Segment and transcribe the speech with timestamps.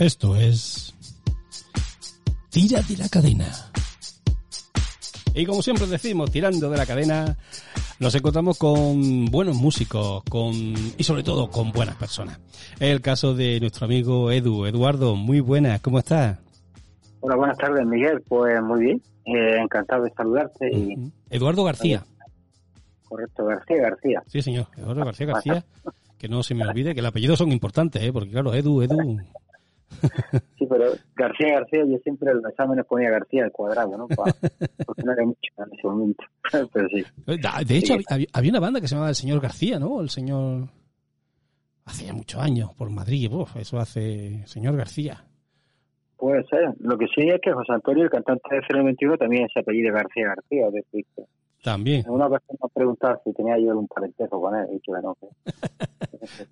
[0.00, 0.94] Esto es
[2.48, 3.46] Tira de la cadena.
[5.34, 7.36] Y como siempre decimos, tirando de la cadena,
[7.98, 12.40] nos encontramos con buenos músicos con y sobre todo con buenas personas.
[12.76, 14.64] Es el caso de nuestro amigo Edu.
[14.64, 16.38] Eduardo, muy buenas, ¿cómo estás?
[17.20, 18.22] Hola, buenas tardes, Miguel.
[18.26, 20.74] Pues muy bien, eh, encantado de saludarte.
[20.74, 21.12] Y...
[21.28, 22.06] Eduardo García.
[23.06, 24.22] Correcto, García García.
[24.28, 25.64] Sí, señor, Eduardo García García.
[26.16, 28.14] Que no se me olvide que el apellido son importantes, ¿eh?
[28.14, 29.20] porque claro, Edu, Edu,
[30.58, 34.06] Sí, pero García García, yo siempre en los exámenes ponía García al cuadrado, ¿no?
[34.08, 36.24] porque no era mucho en ese momento.
[36.72, 37.04] pero sí.
[37.66, 40.00] De hecho, había, una banda que se llamaba El Señor García, ¿no?
[40.00, 40.68] El Señor.
[41.86, 45.24] Hacía muchos años por Madrid, Uf, eso hace Señor García.
[46.18, 46.74] Puede ser.
[46.80, 50.28] Lo que sí es que José Antonio, el cantante de 021, también se apellido García
[50.28, 50.84] García, de
[51.64, 52.04] También.
[52.06, 55.28] Una vez me preguntado si tenía yo algún parentesco con él, y que no, que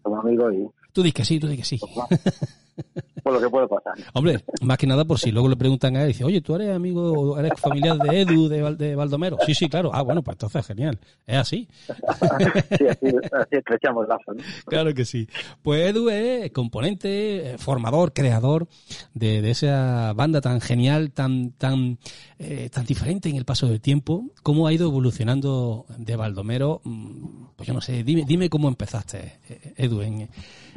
[0.02, 0.66] somos amigos y...
[0.92, 1.84] Tú dices que sí, tú dices que sí.
[3.28, 3.92] por lo que puede pasar.
[4.14, 6.74] Hombre, más que nada por si luego le preguntan a él, dice, oye, ¿tú eres
[6.74, 9.36] amigo, eres familiar de Edu, de, de Baldomero?
[9.44, 9.90] Sí, sí, claro.
[9.92, 10.98] Ah, bueno, pues entonces genial.
[11.26, 11.68] Es así.
[12.78, 14.42] sí, así, así estrechamos lazo, ¿no?
[14.64, 15.28] Claro que sí.
[15.60, 18.66] Pues Edu es componente, eh, formador, creador
[19.12, 21.98] de, de esa banda tan genial, tan, tan,
[22.38, 24.24] eh, tan diferente en el paso del tiempo.
[24.42, 26.80] ¿Cómo ha ido evolucionando de Baldomero?
[26.84, 30.30] Mm, pues yo no sé, dime, dime cómo empezaste, eh, Edu, en,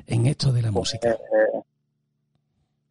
[0.05, 1.17] en esto de la música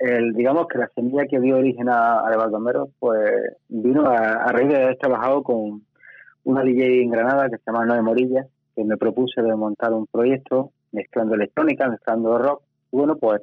[0.01, 3.31] el, digamos que la semilla que dio origen a, a Baldomero, pues
[3.69, 5.83] vino a, raíz de haber trabajado con
[6.45, 10.07] una DJ en Granada que se llama Noé Morilla, que me propuse de montar un
[10.07, 12.63] proyecto mezclando electrónica, mezclando rock.
[12.91, 13.43] Y bueno, pues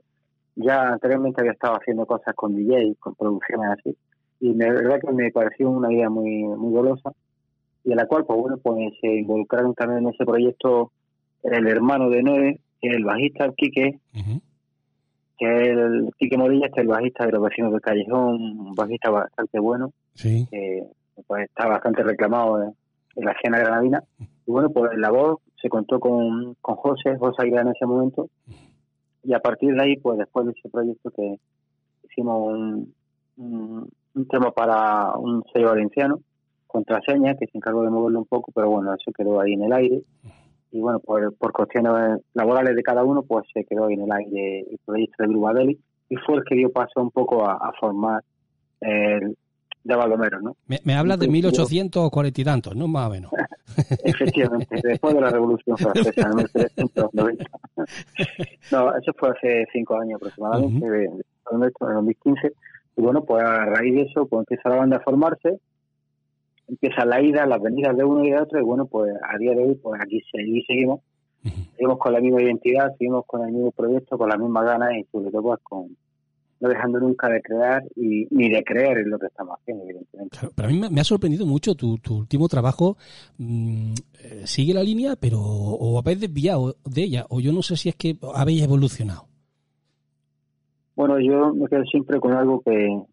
[0.55, 3.95] ya anteriormente había estado haciendo cosas con DJ, con producciones así.
[4.39, 7.11] Y la verdad que me pareció una idea muy, muy golosa.
[7.83, 10.91] Y en la cual, pues bueno, pues se involucraron también en ese proyecto
[11.43, 13.99] el hermano de Noé, el bajista, Quique,
[15.37, 19.09] que el Quique Morilla, que es el bajista de los vecinos del Callejón, un bajista
[19.09, 20.47] bastante bueno, sí.
[20.49, 20.83] que
[21.27, 22.73] pues, está bastante reclamado en,
[23.15, 24.03] la escena granadina.
[24.19, 28.29] Y bueno, pues la voz se contó con, con José, José Aguilar en ese momento,
[29.23, 31.39] y a partir de ahí, pues después de ese proyecto que
[32.03, 32.93] hicimos un,
[33.37, 36.19] un, tema para un sello valenciano,
[36.67, 39.73] contraseña, que se encargó de moverlo un poco, pero bueno, eso quedó ahí en el
[39.73, 40.03] aire
[40.71, 44.59] y bueno, por, por cuestiones laborales de cada uno, pues se quedó en el aire
[44.69, 45.77] el proyecto de Blue
[46.09, 48.23] y fue el que dio paso un poco a, formar
[48.81, 49.35] el
[49.83, 50.55] de Baldomero, ¿no?
[50.67, 52.87] Me, me hablas de 1840 y tantos, ¿no?
[52.87, 53.31] Más o menos.
[54.03, 57.45] Efectivamente, después de la Revolución Francesa, en 1390.
[58.71, 62.51] no, eso fue hace cinco años aproximadamente, en 2015.
[62.97, 65.59] Y bueno, pues a raíz de eso, pues empieza la banda a formarse
[66.67, 69.53] empieza la ida, las venidas de uno y de otro, y bueno, pues a día
[69.53, 71.01] de hoy, pues aquí seguimos,
[71.75, 75.03] seguimos con la misma identidad, seguimos con el mismo proyecto, con las mismas ganas y
[75.11, 75.97] sobre todo pues con
[76.59, 80.37] no dejando nunca de crear y, ni de creer en lo que estamos haciendo, evidentemente.
[80.55, 82.97] pero a mí me ha sorprendido mucho tu, tu último trabajo.
[83.37, 87.75] Mm, eh, sigue la línea, pero o habéis desviado de ella, o yo no sé
[87.75, 89.27] si es que habéis evolucionado.
[90.95, 93.03] Bueno, yo me quedo siempre con algo que,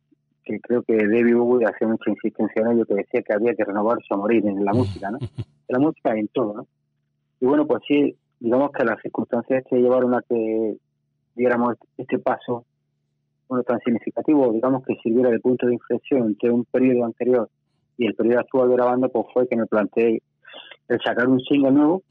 [0.44, 3.64] que creo que David Bowie hacía mucha insistencia en ello, que decía que había que
[3.64, 5.18] renovarse o morir en la música, ¿no?
[5.20, 6.66] En la música en todo, ¿no?
[7.40, 10.76] Y bueno, pues sí, digamos que las circunstancias que llevaron a que
[11.34, 12.64] diéramos este paso,
[13.48, 17.48] bueno, tan significativo, digamos que sirviera de punto de inflexión entre un periodo anterior
[17.96, 20.22] y el periodo actual de la banda, pues fue que me planteé
[20.88, 22.02] el sacar un single nuevo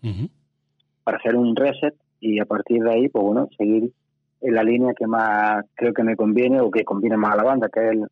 [1.04, 3.92] para hacer un reset y a partir de ahí, pues bueno, seguir
[4.42, 7.44] en la línea que más creo que me conviene o que conviene más a la
[7.44, 8.08] banda, que es el,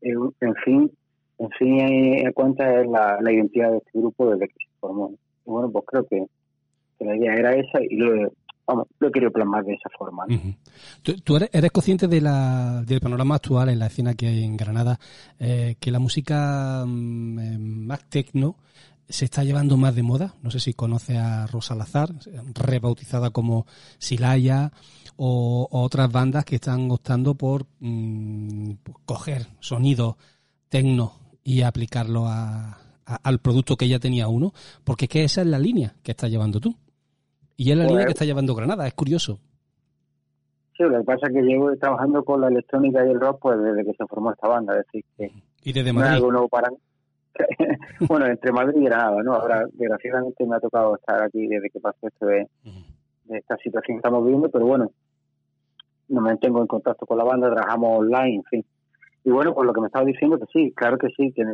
[0.00, 0.90] en fin,
[1.38, 5.10] en fin en cuenta es la, identidad de este grupo desde que se formó.
[5.46, 6.26] Y bueno, pues creo que,
[6.98, 8.32] la idea era esa y lo,
[8.66, 10.24] vamos, lo querido plasmar de esa forma.
[11.02, 14.98] ¿Tú, eres, consciente de la, del panorama actual en la escena que hay en Granada,
[15.38, 18.56] eh, que la música mm, eh, más tecno
[19.08, 20.34] se está llevando más de moda?
[20.42, 22.10] No sé si conoce a Rosa Lazar,
[22.54, 23.66] rebautizada como
[23.98, 24.72] Silaya,
[25.16, 28.72] o, otras bandas que están optando por mm,
[29.04, 30.16] coger sonido
[30.68, 31.12] tecno
[31.42, 34.52] y aplicarlo a, al producto que ya tenía uno,
[34.84, 36.74] porque es que esa es la línea que está llevando tú.
[37.56, 39.38] Y es la línea que está llevando Granada, es curioso.
[40.76, 43.58] Sí, lo que pasa es que llevo trabajando con la electrónica y el rock pues
[43.62, 45.32] desde que se formó esta banda, es decir, que
[45.66, 46.22] y desde Madrid.
[46.50, 46.68] para
[48.08, 49.34] bueno, entre Madrid y Granada, ¿no?
[49.34, 52.48] Ahora, desgraciadamente me ha tocado estar aquí desde que pasó esto de,
[53.24, 54.90] de esta situación que estamos viviendo, pero bueno,
[56.08, 58.64] no me mantengo en contacto con la banda, trabajamos online, en fin.
[59.24, 61.44] Y bueno, pues lo que me estaba diciendo, que sí, claro que sí, que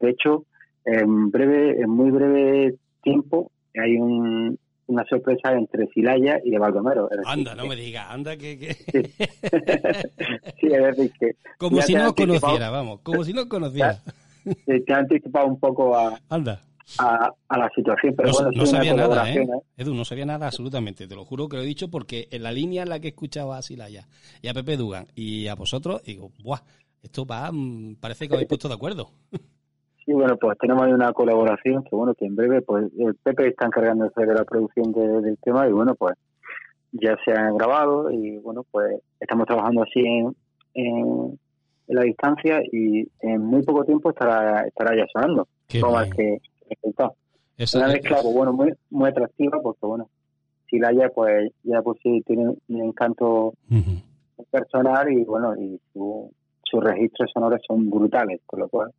[0.00, 0.44] de hecho,
[0.84, 7.08] en breve, en muy breve tiempo, hay un, una sorpresa entre Silaya y de Baldomero.
[7.26, 8.58] Anda, no me digas, anda que...
[8.58, 8.74] que...
[10.60, 10.66] Sí.
[10.72, 11.32] es decir, que...
[11.58, 13.98] Como si no conociera, vamos, como si no conociera.
[14.66, 16.18] Te, ha anticipado un poco a...
[16.28, 16.60] Anda.
[16.98, 19.46] A, la situación, pero bueno, no sabía nada, ¿eh?
[19.76, 22.50] Edu, no sabía nada absolutamente, te lo juro que lo he dicho porque en la
[22.50, 24.06] línea en la que escuchaba a Silaya
[24.40, 26.60] y a Pepe Dugan y a vosotros, digo, ¡buah!
[27.02, 29.10] Esto va, mm, parece que os habéis puesto de acuerdo.
[30.04, 33.48] Sí, bueno, pues tenemos ahí una colaboración que, bueno, que en breve, pues el Pepe
[33.48, 36.14] está encargándose de la producción del tema y, bueno, pues
[36.92, 40.34] ya se han grabado y, bueno, pues estamos trabajando así en,
[40.72, 41.38] en,
[41.88, 45.48] la distancia y en muy poco tiempo estará estará ya sonando.
[45.80, 46.38] como que
[46.68, 47.14] resultado.
[47.74, 50.08] Una vez, claro, bueno, muy, muy atractiva porque, bueno,
[50.70, 53.54] si la haya, pues ya por sí tiene un encanto
[54.50, 58.92] personal y, bueno, y sus registros sonoros son brutales, con lo cual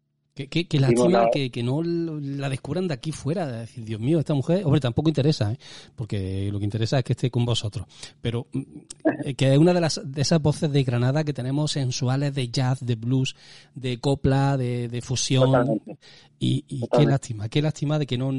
[0.47, 3.47] que, que, lástima que, que, no la descubran de aquí fuera.
[3.47, 5.57] decir, Dios mío, esta mujer, hombre, tampoco interesa, ¿eh?
[5.95, 7.85] porque lo que interesa es que esté con vosotros.
[8.21, 12.33] Pero mm, que es una de, las, de esas voces de Granada que tenemos sensuales
[12.33, 13.35] de jazz, de blues,
[13.75, 15.81] de copla, de, fusión.
[16.39, 18.31] Y, y qué lástima, qué lástima de que no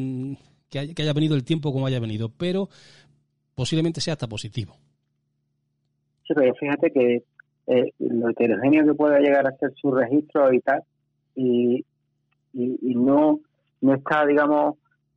[0.70, 2.69] que haya, venido el tiempo como haya venido, pero
[3.55, 4.76] posiblemente sea hasta positivo.
[6.26, 7.25] Sí, pero fíjate que
[7.67, 10.82] eh, lo heterogéneo que pueda llegar a ser su registro y tal,
[11.35, 11.85] y,
[12.52, 13.41] y, no,
[13.81, 14.76] no está, digamos,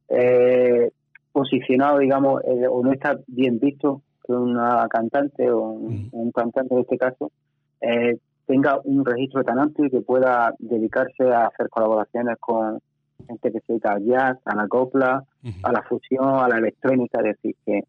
[0.10, 0.92] eh,
[1.32, 6.82] posicionado, digamos, eh, o no está bien visto que una cantante o un, cantante en
[6.82, 7.32] este caso
[7.82, 12.80] eh, tenga un registro tan amplio y que pueda dedicarse a hacer colaboraciones con
[13.28, 15.24] gente que se dedica al jazz, a la copla,
[15.64, 17.82] a la fusión, a la electrónica, es decir, que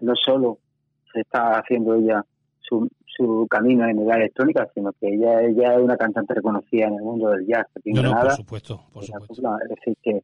[0.00, 0.58] no solo
[1.12, 2.24] se está haciendo ella
[2.60, 2.88] su,
[3.20, 7.02] su camino en la electrónica, sino que ella, ella es una cantante reconocida en el
[7.02, 7.66] mundo del jazz.
[7.84, 9.58] No, no, por supuesto, por supuesto.
[9.62, 10.22] Es decir, que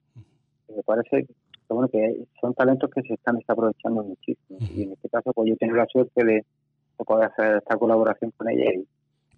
[0.75, 1.35] me parece que,
[1.69, 4.59] bueno, que son talentos que se están aprovechando muchísimo.
[4.75, 6.45] Y en este caso, pues yo tengo la suerte de,
[7.05, 8.87] poder hacer esta colaboración con ella y,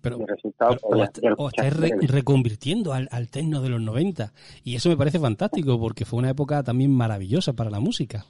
[0.01, 1.75] pero, el resultado pues, o, estáis
[2.09, 4.33] reconvirtiendo al, al tecno de los 90
[4.63, 8.25] y eso me parece fantástico porque fue una época también maravillosa para la música.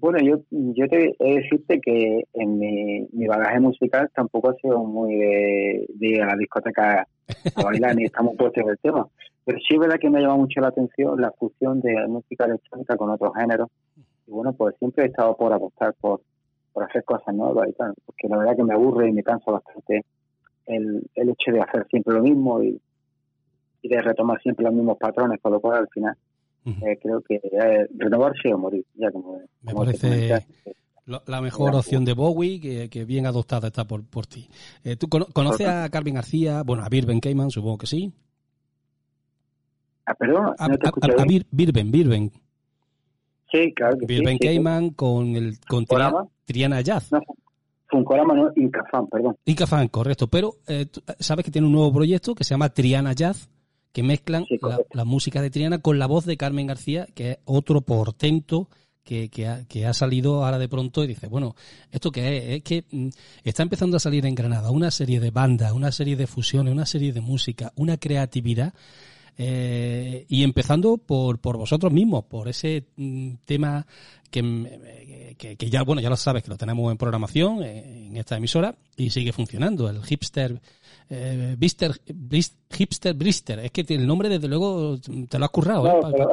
[0.00, 4.54] Bueno, yo, yo te he de decirte que en mi, mi bagaje musical tampoco ha
[4.54, 7.06] sido muy de, de a la discoteca
[7.54, 9.06] a bailar ni estamos puestos en el tema.
[9.44, 12.46] Pero sí es verdad que me ha llamado mucho la atención la fusión de música
[12.46, 13.68] electrónica con otros géneros.
[14.26, 16.22] Y bueno, pues siempre he estado por apostar por,
[16.72, 19.50] por hacer cosas nuevas y tal, porque la verdad que me aburre y me cansa
[19.50, 20.06] bastante
[20.64, 22.80] el, el hecho de hacer siempre lo mismo y,
[23.82, 26.16] y de retomar siempre los mismos patrones, con lo cual al final
[26.66, 28.84] eh, creo que eh, renovarse o morir.
[28.94, 30.44] Ya como, Me parece
[31.06, 34.48] la mejor opción de Bowie, que, bien adoptada está por, por ti.
[34.84, 36.62] Eh, ¿Tú conoces a Carmen García?
[36.62, 38.12] Bueno, a Birben Cayman, supongo que sí.
[40.06, 42.30] Ah, perdón, a, a, Birben, Birben.
[43.50, 45.84] Sí, claro que Birben sí, Cayman con, el, con
[46.44, 47.10] Triana, Jazz.
[47.10, 47.20] No,
[47.88, 49.36] Funkorama no, Incafan, perdón.
[49.44, 50.28] Incafan, correcto.
[50.28, 50.58] Pero
[51.18, 53.50] sabes que tiene un nuevo proyecto que se llama Triana Jazz
[53.92, 54.46] que mezclan
[54.92, 58.68] la, música de Triana con la voz de Carmen García, que es otro portento
[59.02, 61.56] que, que, ha, que, ha, salido ahora de pronto y dice, bueno,
[61.90, 62.44] ¿esto qué es?
[62.56, 63.08] Es que mm,
[63.42, 66.86] está empezando a salir en Granada una serie de bandas, una serie de fusiones, una
[66.86, 68.74] serie de música, una creatividad.
[69.42, 73.86] Eh, y empezando por, por vosotros mismos, por ese mm, tema
[74.34, 74.64] mm,
[75.38, 78.36] que, que, ya, bueno, ya lo sabes que lo tenemos en programación eh, en esta
[78.36, 80.60] emisora y sigue funcionando, el hipster
[81.10, 81.92] eh, Bister,
[82.70, 83.58] Hipster Brister.
[83.58, 84.96] Es que el nombre, desde luego,
[85.28, 85.86] te lo has currado.
[85.86, 86.24] ¿eh?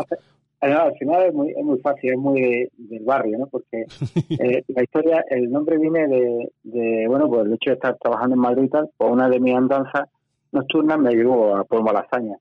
[0.62, 3.48] al final es muy, es muy fácil, es muy del barrio, ¿no?
[3.48, 3.86] Porque
[4.40, 8.36] eh, la historia, el nombre viene de, de, bueno, pues el hecho de estar trabajando
[8.36, 10.10] en Madrid y tal, pues una de mis andanzas
[10.52, 12.38] nocturnas me llevó a Pueblo Malasaña.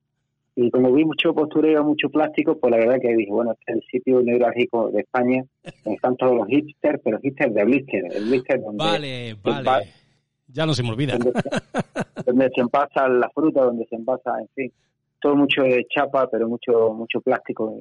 [0.58, 3.76] Y como vi mucho postureo, mucho plástico, pues la verdad que dije, bueno, este es
[3.76, 5.44] el sitio neurálgico de España,
[5.84, 8.82] donde están todos los hipsters, pero hipsters de blister, el blister donde...
[8.82, 9.86] Vale, vale.
[10.56, 11.18] Ya no se me olvida.
[12.26, 14.72] Donde, se envasa la fruta, donde se envasa, en fin.
[15.20, 17.72] Todo mucho de chapa, pero mucho mucho plástico.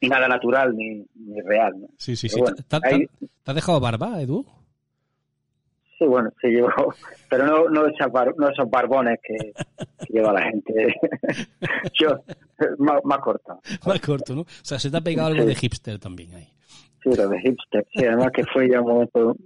[0.00, 1.80] Y, nada natural ni, ni real.
[1.80, 1.88] ¿no?
[1.96, 2.40] Sí, sí, sí.
[2.68, 2.76] ¿Te,
[3.46, 4.44] has dejado barba, Edu?
[5.98, 6.68] Sí, bueno, sí llevo,
[7.30, 9.52] pero no, no, esos barbones que,
[10.08, 10.94] lleva la gente.
[12.00, 12.22] Yo,
[12.78, 13.60] más, más, corto.
[13.86, 14.42] Más corto, ¿no?
[14.42, 16.48] O sea, se te ha pegado algo de hipster también ahí.
[17.02, 19.36] Sí, lo de hipster, sí, además que fue ya un momento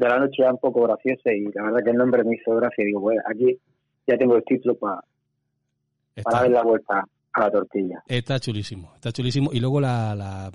[0.00, 2.54] de la noche era un poco gracioso y la verdad que el nombre me hizo
[2.56, 2.82] gracia.
[2.82, 3.58] Y digo, bueno, aquí
[4.06, 5.04] ya tengo el título para,
[6.22, 8.02] para dar la vuelta a la tortilla.
[8.06, 9.50] Está chulísimo, está chulísimo.
[9.52, 10.50] Y luego la, la,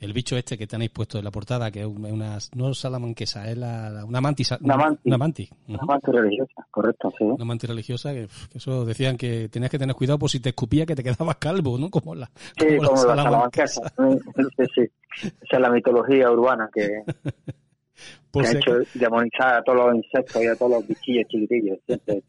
[0.00, 3.58] el bicho este que tenéis puesto en la portada, que es una, no salamanquesa, es
[3.58, 4.52] la, una mantis.
[4.62, 5.04] Una mantis.
[5.04, 5.50] Una mantis.
[5.68, 7.24] Una mantis religiosa, correcto, sí.
[7.24, 10.86] Una mantis religiosa, que, eso decían que tenías que tener cuidado por si te escupía
[10.86, 11.90] que te quedabas calvo, ¿no?
[11.90, 13.82] Como la, sí, como, la, salamanquesa.
[14.56, 14.82] sí, sí.
[15.20, 17.02] Esa es la mitología urbana que,
[18.34, 21.78] ha hecho demonizar a todos los insectos y a todos los bichillos chiquitillos.
[21.86, 22.22] Siempre,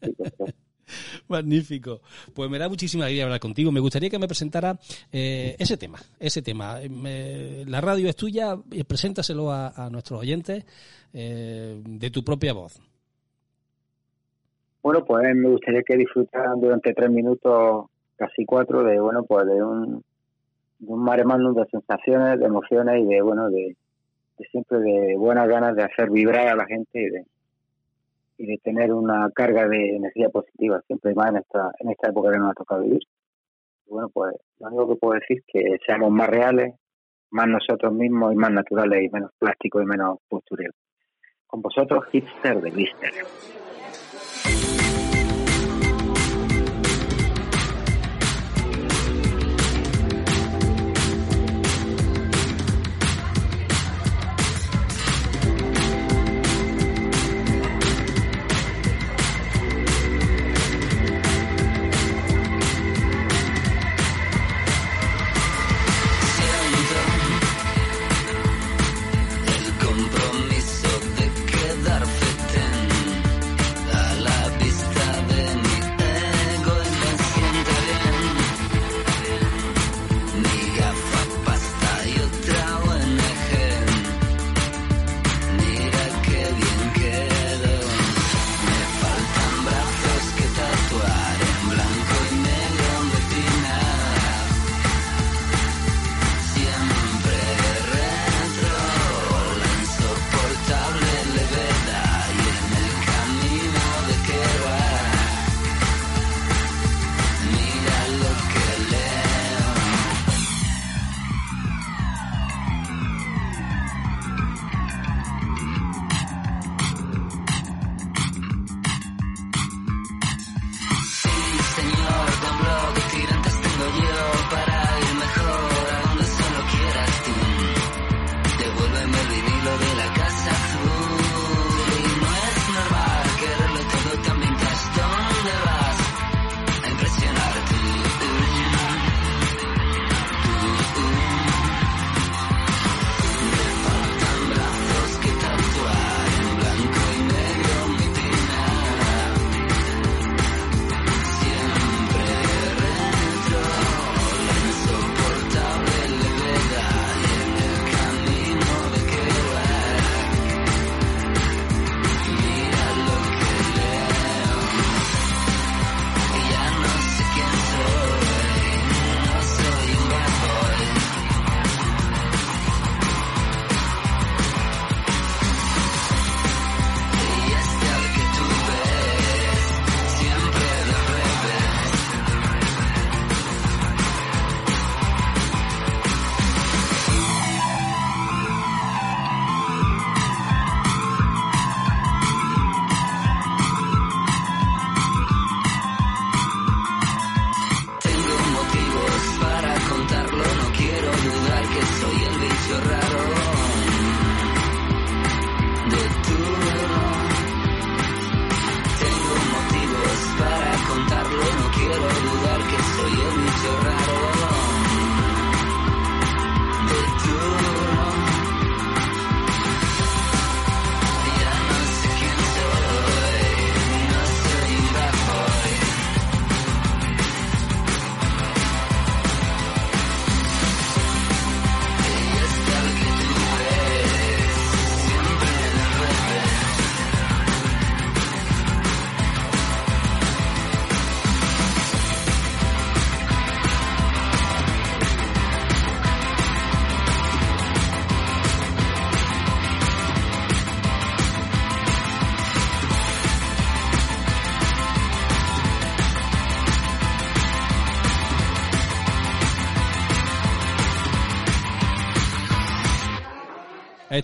[1.28, 2.00] Magnífico.
[2.34, 3.72] Pues me da muchísima alegría hablar contigo.
[3.72, 4.78] Me gustaría que me presentara
[5.12, 6.78] eh, ese tema, ese tema.
[6.80, 10.64] la radio es tuya, y preséntaselo a, nuestros oyentes
[11.12, 12.80] eh, de tu propia voz.
[14.82, 19.62] Bueno, pues me gustaría que disfrutaran durante tres minutos, casi cuatro, de bueno, pues de
[19.62, 20.02] un,
[20.78, 23.76] de un mare de sensaciones, de emociones y de bueno, de,
[24.40, 27.26] de siempre de buenas ganas de hacer vibrar a la gente y de,
[28.38, 32.32] y de tener una carga de energía positiva siempre más en esta, en esta época
[32.32, 33.02] que nos ha tocado vivir.
[33.86, 36.74] bueno, pues lo único que puedo decir es que seamos más reales,
[37.30, 40.74] más nosotros mismos y más naturales y menos plásticos y menos postureos.
[41.46, 43.12] Con vosotros, hipster de Mister.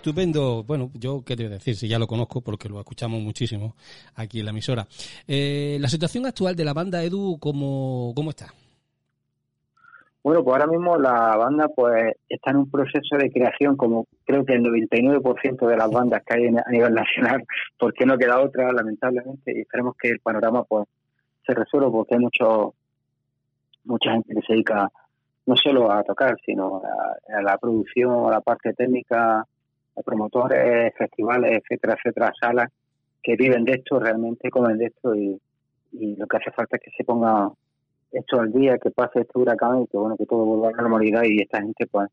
[0.06, 0.62] Estupendo.
[0.62, 3.75] Bueno, yo qué te decir, si ya lo conozco porque lo escuchamos muchísimo
[4.14, 4.86] aquí en la emisora.
[5.26, 8.46] Eh, la situación actual de la banda Edu, ¿cómo, cómo está?
[10.22, 14.44] Bueno, pues ahora mismo la banda pues está en un proceso de creación, como creo
[14.44, 17.42] que el 99% de las bandas que hay a nivel nacional,
[17.76, 20.86] porque no queda otra, lamentablemente, y esperemos que el panorama pues
[21.44, 22.75] se resuelva, porque hay mucho,
[23.82, 24.88] mucha gente que se dedica
[25.46, 29.46] no solo a tocar, sino a, la producción, a la parte técnica, a
[30.05, 32.73] promotores, festivales, etcétera, etcétera, salas
[33.23, 35.41] que viven de esto, realmente comen de esto y,
[35.93, 37.50] y lo que hace falta es que se ponga
[38.12, 40.83] esto al día, que pase este huracán y que bueno que todo vuelva a la
[40.83, 42.09] normalidad y esta gente pues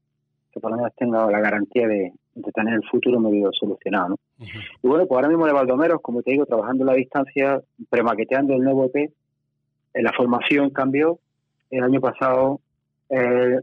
[0.54, 2.14] que por lo menos tenga la garantía de,
[2.54, 4.18] tener el futuro medio solucionado.
[4.40, 8.54] Y bueno, pues ahora mismo de Baldomeros, como te digo, trabajando en la distancia, premaqueteando
[8.54, 9.12] el nuevo EP,
[9.94, 11.20] en la formación cambió.
[11.72, 12.60] El año pasado
[13.10, 13.60] eh,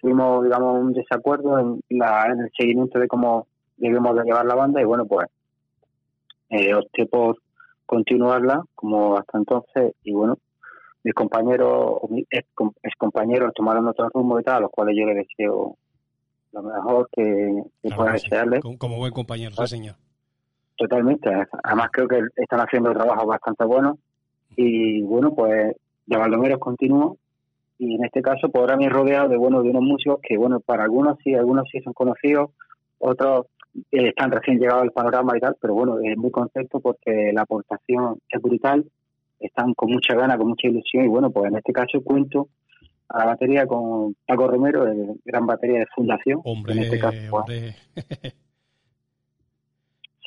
[0.00, 3.46] tuvimos, digamos, un desacuerdo en, la, en el seguimiento de cómo
[3.80, 5.26] debemos de llevar la banda y bueno, pues
[6.50, 7.38] eh, opté por
[7.86, 10.38] continuarla como hasta entonces y bueno,
[11.02, 12.46] mis compañeros, mis ex,
[12.98, 15.76] compañeros tomaron otro rumbo y tal, a los cuales yo les deseo
[16.52, 17.62] lo mejor que,
[17.94, 18.60] pueda desearles.
[18.78, 19.94] Como, buen compañero, sí, señor.
[20.76, 21.30] Totalmente.
[21.62, 23.98] Además creo que están haciendo trabajo bastante bueno
[24.56, 27.16] y bueno, pues de Baldomeros continúo
[27.78, 30.36] y en este caso pues ahora me he rodeado de bueno de unos músicos que
[30.36, 32.50] bueno para algunos sí, algunos sí son conocidos,
[32.98, 33.46] otros
[33.90, 38.18] están recién llegados al panorama y tal, pero bueno, es muy contento porque la aportación
[38.28, 38.84] es brutal
[39.40, 42.48] están con mucha gana, con mucha ilusión y bueno, pues en este caso cuento
[43.08, 46.40] a la batería con Paco Romero, el gran batería de fundación.
[46.44, 47.74] Hombre, en este caso, pues,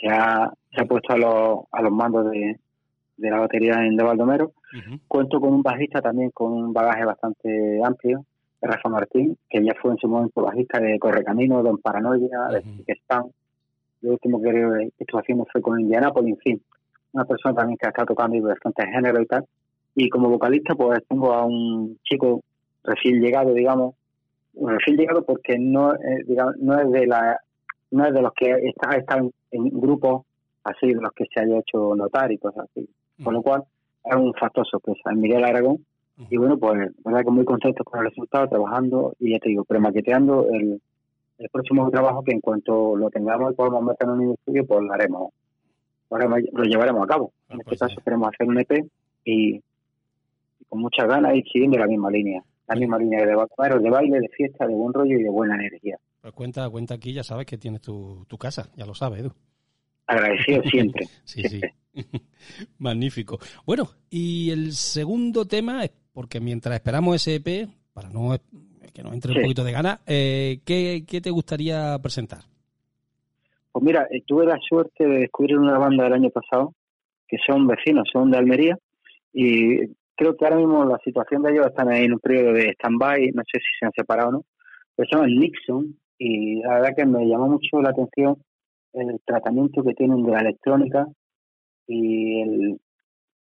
[0.02, 2.60] se, ha, se ha puesto a los, a los mandos de,
[3.16, 4.52] de la batería en de Baldomero.
[5.08, 8.26] Cuento con un bajista también con un bagaje bastante amplio,
[8.64, 13.30] Rafa Martín, que ya fue en su momento bajista de Correcamino, Don Paranoia, de Spam.
[14.02, 16.62] Lo último que estuvo haciendo fue con Indianapolis, en fin
[17.14, 19.46] una persona también que está tocando bastante género y tal.
[19.96, 22.42] Y como vocalista, pues tengo a un chico
[22.84, 23.96] recién llegado, digamos,
[24.56, 27.40] recién llegado porque no, eh, digamos, no es de la
[27.92, 30.26] no es de los que está, están en grupos
[30.64, 32.90] así, de los que se haya hecho notar y cosas así.
[33.24, 33.64] Con lo cual,
[34.04, 35.12] es un factor sorpresa.
[35.12, 35.86] En Miguel Aragón,
[36.18, 39.64] y bueno, pues, verdad que muy contento con el resultado, trabajando y ya te digo,
[39.64, 40.80] premaqueteando el,
[41.38, 44.82] el próximo trabajo que en cuanto lo tengamos y podamos meter en un estudio, pues
[44.82, 45.34] lo haremos
[46.20, 47.34] lo llevaremos a cabo.
[47.50, 48.86] Ah, en este pues caso queremos hacer un EP
[49.26, 49.60] y,
[50.70, 52.44] con muchas ganas y siguiendo la misma línea.
[52.68, 55.98] La misma línea de, de baile, de fiesta, de buen rollo y de buena energía.
[56.22, 59.34] Pues cuenta, cuenta aquí, ya sabes que tienes tu, tu casa, ya lo sabes, Edu.
[60.08, 61.08] Agradecido siempre.
[61.26, 61.62] sí, sí.
[62.78, 63.40] Magnífico.
[63.66, 68.36] Bueno, y el segundo tema es porque mientras esperamos ese EP, para no
[68.94, 72.42] que nos entre un poquito de gana, eh, ¿qué, ¿qué te gustaría presentar?
[73.72, 76.76] Pues mira, eh, tuve la suerte de descubrir una banda del año pasado,
[77.28, 78.78] que son vecinos, son de Almería,
[79.34, 83.32] y creo que ahora mismo la situación de ellos están en un periodo de stand-by,
[83.34, 84.46] no sé si se han separado o no,
[84.96, 88.38] pero se llaman Nixon, y la verdad que me llamó mucho la atención
[88.94, 91.08] el tratamiento que tienen de la electrónica
[91.88, 92.80] y el,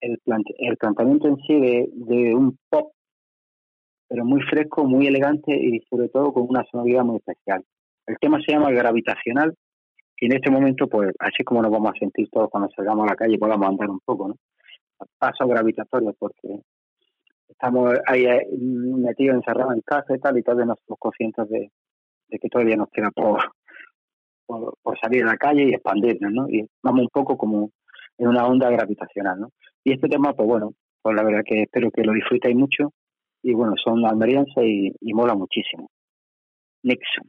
[0.00, 0.18] el,
[0.58, 2.92] el planteamiento en sí de, de un pop,
[4.08, 7.64] pero muy fresco, muy elegante y sobre todo con una sonoridad muy especial.
[8.06, 9.54] El tema se llama Gravitacional
[10.20, 13.10] y en este momento, pues así como nos vamos a sentir todos cuando salgamos a
[13.10, 14.34] la calle podamos andar un poco, ¿no?
[15.18, 16.60] Pasos gravitatorios, porque
[17.48, 21.70] estamos ahí eh, metidos, encerrados en casa y tal, y todavía no somos conscientes de,
[22.30, 23.52] que todavía nos queda por,
[24.46, 26.48] por, salir a la calle y expandirnos, ¿no?
[26.48, 27.70] Y vamos un poco como
[28.18, 29.52] en una onda gravitacional, ¿no?
[29.88, 32.92] Y este tema, pues bueno, pues la verdad que espero que lo disfrutéis mucho,
[33.42, 35.88] y bueno, son almerienses y, y mola muchísimo.
[36.82, 37.24] Nixon.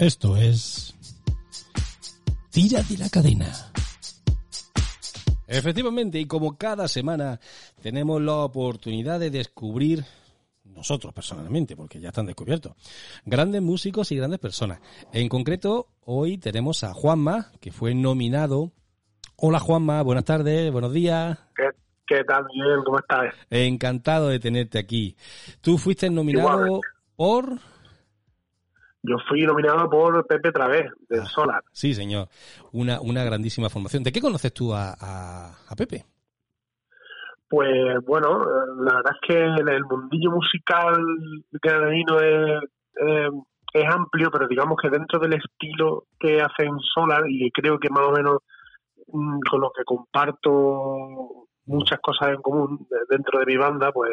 [0.00, 0.96] Esto es
[2.50, 3.52] Tira de la cadena.
[5.46, 7.38] Efectivamente, y como cada semana
[7.82, 10.02] tenemos la oportunidad de descubrir
[10.64, 12.72] nosotros personalmente, porque ya están descubiertos,
[13.26, 14.80] grandes músicos y grandes personas.
[15.12, 18.72] En concreto, hoy tenemos a Juanma, que fue nominado.
[19.36, 21.38] Hola Juanma, buenas tardes, buenos días.
[22.06, 22.78] ¿Qué, tal, Miguel?
[22.86, 23.34] ¿Cómo estás?
[23.50, 25.14] Encantado de tenerte aquí.
[25.60, 26.80] Tú fuiste nominado
[27.16, 27.60] por...
[29.02, 31.62] Yo fui nominado por Pepe Través, de ah, Solar.
[31.72, 32.28] Sí, señor.
[32.72, 34.02] Una, una grandísima formación.
[34.02, 36.04] ¿De qué conoces tú a, a, Pepe?
[37.48, 38.44] Pues bueno,
[38.84, 41.02] la verdad es que el mundillo musical
[41.62, 42.62] granadino es,
[43.72, 47.88] es, amplio, pero digamos que dentro del estilo que hace en Solar, y creo que
[47.88, 48.38] más o menos
[49.08, 54.10] mm, con lo que comparto muchas cosas en común dentro de mi banda, pues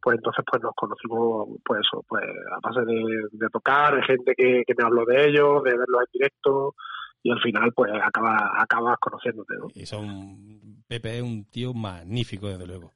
[0.00, 4.64] pues entonces pues nos conocimos pues eso pues a base de, tocar de gente que,
[4.76, 6.74] me habló de ellos de verlos en directo
[7.22, 9.66] y al final pues acabas acabas conociéndote ¿no?
[9.74, 12.92] y son Pepe es un tío magnífico desde luego.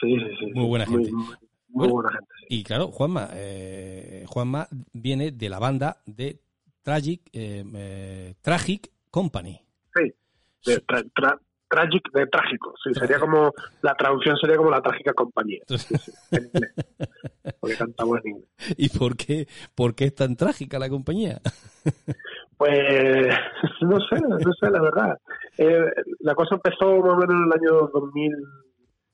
[0.00, 1.10] Sí sí sí muy buena gente.
[1.68, 6.40] muy, buena gente y claro Juanma eh, Juanma viene de la banda de
[6.82, 9.60] Tragic eh, eh, Tragic Company.
[9.94, 10.12] Sí
[10.64, 10.80] de
[11.72, 15.62] tragic de trágico, sí, sería como, la traducción sería como la trágica compañía,
[17.60, 18.50] porque cantamos en inglés.
[18.76, 21.40] ¿Y por qué, por qué es tan trágica la compañía?
[22.58, 23.34] Pues
[23.80, 25.18] no sé, no sé, la verdad.
[25.56, 25.84] Eh,
[26.20, 27.88] la cosa empezó más o menos en el año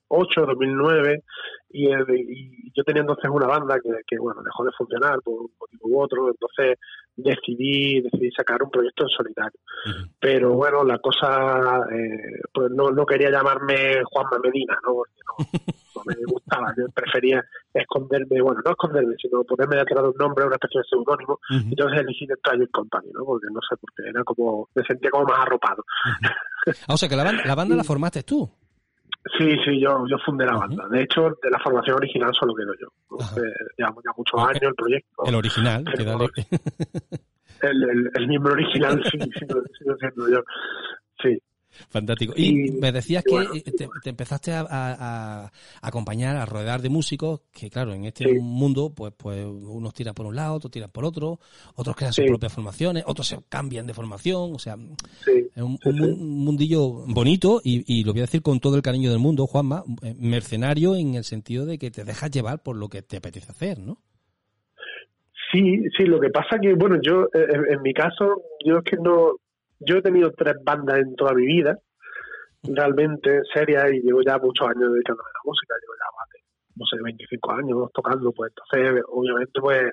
[0.08, 1.22] 2008, 2009,
[1.70, 5.50] y, y yo tenía entonces una banda que, que, bueno, dejó de funcionar por un
[5.58, 6.78] motivo u otro, entonces
[7.18, 9.60] decidí, decidí sacar un proyecto en solitario.
[10.20, 14.94] Pero bueno, la cosa, eh, pues no, no quería llamarme Juanma Medina, ¿no?
[14.94, 17.44] Porque no, me gustaba, yo prefería
[17.74, 21.70] esconderme, bueno, no esconderme, sino ponerme detrás de un nombre, una especie de seudónimo, y
[21.70, 23.24] entonces elegí The Tragic Company, ¿no?
[23.24, 25.84] Porque no sé, porque era como, me sentía como más arropado.
[26.86, 28.48] Ah, o sea que la banda, la banda la formaste tú.
[29.36, 30.88] Sí, sí, yo, yo fundé la banda.
[30.88, 32.88] De hecho, de la formación original solo quedo yo.
[33.76, 35.24] ya muchos años el proyecto.
[35.26, 35.84] El original,
[37.60, 39.62] el, el, el, miembro original sí, sigo,
[39.98, 40.42] siendo yo.
[41.20, 41.36] Sí.
[41.88, 42.34] Fantástico.
[42.36, 43.62] Y, me decías que eh,
[44.02, 49.44] te, empezaste a, acompañar, a rodear de músicos, que claro, en este mundo, pues, pues
[49.44, 51.38] unos tiran por un lado, otros tiran por otro,
[51.74, 54.76] otros crean sus propias formaciones, otros se cambian de formación, o sea,
[55.26, 55.78] es un,
[56.44, 59.84] mundillo bonito y, y, lo voy a decir con todo el cariño del mundo, Juanma,
[60.02, 63.50] eh, mercenario en el sentido de que te dejas llevar por lo que te apetece
[63.50, 63.98] hacer, ¿no?
[65.50, 68.96] Sí, sí, lo que pasa que, bueno, yo, eh, en mi caso, yo es que
[68.96, 69.36] no,
[69.80, 71.78] yo he tenido tres bandas en toda mi vida,
[72.62, 76.38] realmente serias, y llevo ya muchos años dedicándome a la música, llevo ya más de,
[76.76, 79.92] no sé, 25 años tocando, pues entonces, obviamente, pues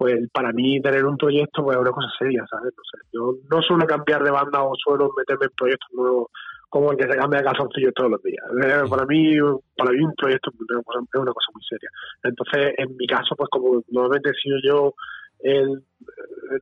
[0.00, 2.72] pues para mí tener un proyecto pues es una cosa seria, ¿sabes?
[2.74, 6.28] No sé, yo no suelo cambiar de banda o suelo meterme en proyectos nuevos
[6.70, 8.40] como el que se cambia de calzoncillos todos los días.
[8.64, 9.36] Eh, para mí,
[9.76, 11.90] para mí un proyecto es una cosa muy seria.
[12.22, 14.94] Entonces, en mi caso, pues como normalmente he sido yo
[15.42, 15.84] el,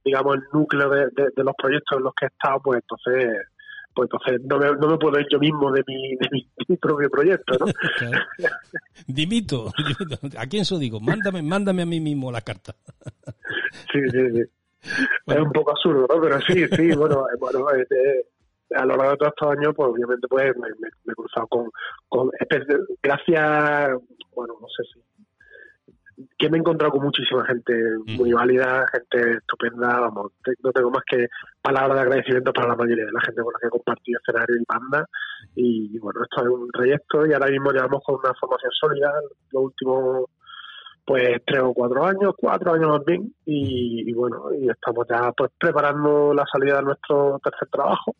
[0.04, 3.46] digamos, el núcleo de, los proyectos en los que he estado, pues entonces
[3.94, 6.28] pues entonces no me, no me puedo ir yo mismo de mi, de
[6.68, 7.66] mi, propio proyecto, ¿no?
[9.08, 11.00] dimito, dimito, ¿a quién se digo?
[11.00, 12.76] Mándame, mándame a mí mismo la carta.
[13.92, 14.42] sí, sí, sí.
[15.26, 16.20] Es un poco absurdo, ¿no?
[16.20, 18.24] Pero sí, sí, bueno, eh, bueno eh,
[18.76, 21.70] a lo largo de todos estos años, pues obviamente pues me, me, he cruzado con,
[22.08, 22.30] con
[23.02, 23.90] gracias,
[24.32, 25.00] bueno, no sé si
[26.37, 27.74] que me he encontrado con muchísima gente
[28.16, 31.28] muy válida, gente estupenda, vamos, no tengo más que
[31.62, 34.57] palabras de agradecimiento para la mayoría de la gente con la que he compartido escenario
[34.57, 35.09] y banda.
[35.54, 39.12] Y, bueno, esto es un proyecto y ahora mismo llevamos con una formación sólida
[39.52, 40.24] los últimos
[41.04, 45.50] pues tres o cuatro años, cuatro años más bien, y, bueno, y estamos ya pues
[45.59, 48.14] preparando la salida de nuestro tercer trabajo.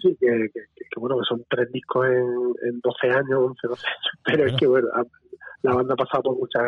[0.00, 0.50] Sí, que,
[0.96, 4.66] bueno, que son tres discos en, en 12 años, 11, 12 años, pero es que
[4.66, 4.88] bueno,
[5.64, 6.62] la banda ha pasado por muchas,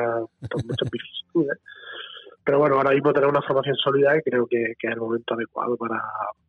[0.51, 1.59] por muchas vicisitudes.
[2.45, 5.35] Pero bueno, ahora mismo tenemos una formación sólida y creo que, que, es el momento
[5.35, 6.01] adecuado para,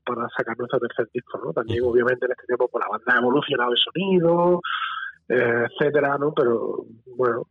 [0.06, 1.52] para sacar nuestro tercer disco, ¿no?
[1.52, 4.62] También, obviamente, en este tiempo, pues la banda ha evolucionado el sonido,
[5.28, 6.34] eh, etcétera, ¿no?
[6.34, 6.86] Pero
[7.18, 7.48] bueno,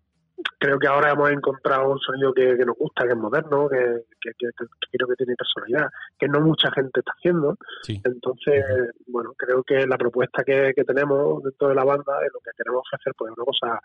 [0.59, 5.09] creo que ahora hemos encontrado un sonido que, nos gusta, que es moderno, que, creo
[5.09, 7.57] que tiene personalidad, que no mucha gente está haciendo.
[7.89, 8.65] Entonces,
[9.07, 12.83] bueno, creo que la propuesta que, tenemos dentro de la banda es lo que queremos
[12.93, 13.81] hacer, pues una cosa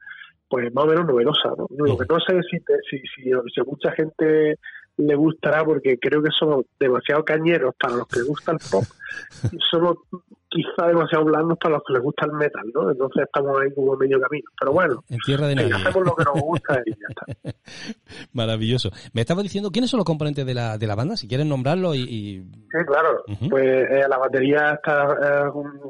[0.49, 1.49] pues más o menos novedosa.
[1.57, 1.67] ¿no?
[1.69, 2.57] Lo que no sé si,
[2.89, 4.57] si, si, mucha gente
[4.97, 8.83] le gustará porque creo que somos demasiado cañeros para los que les gusta el pop
[9.51, 9.97] y somos
[10.51, 12.91] quizá demasiado blandos para los que les gusta el metal, ¿no?
[12.91, 14.49] Entonces estamos ahí como medio camino.
[14.59, 15.73] Pero bueno, en tierra de nadie.
[15.73, 17.57] hacemos lo que nos gusta y ya está.
[18.33, 18.91] Maravilloso.
[19.13, 21.15] Me estaba diciendo, ¿quiénes son los componentes de la, de la banda?
[21.15, 22.43] Si quieren nombrarlo y...
[22.43, 23.23] Sí, claro.
[23.49, 25.49] Pues eh, la batería está eh,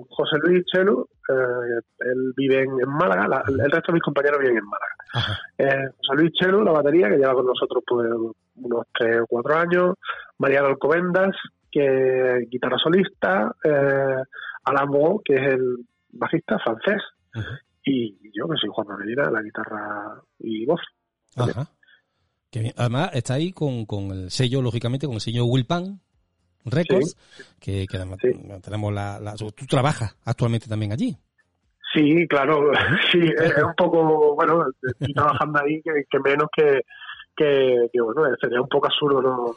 [0.09, 4.65] José Luis Chelu, eh, él vive en, Málaga, el resto de mis compañeros viven en
[4.65, 5.39] Málaga.
[5.57, 8.07] Eh, José Luis Chelu, la batería, que lleva con nosotros pues
[8.55, 9.95] unos tres o cuatro años,
[10.37, 11.35] Mariano Alcobendas,
[11.71, 14.23] que es guitarra solista, eh,
[14.63, 14.89] Alain
[15.25, 17.01] que es el bajista francés,
[17.83, 20.81] y yo, que soy Juan Medina, la guitarra y voz.
[21.35, 21.67] Ajá.
[22.75, 26.01] Además, está ahí con, con el sello, lógicamente, con el sello Wilpan
[26.65, 27.15] Records,
[27.59, 28.19] que, además
[28.61, 31.17] tenemos la, Tú trabajas actualmente también allí.
[31.93, 32.71] Sí, claro,
[33.11, 36.81] sí, es un poco, bueno, estoy trabajando ahí que menos que,
[37.35, 39.55] que, bueno, sería un poco absurdo no,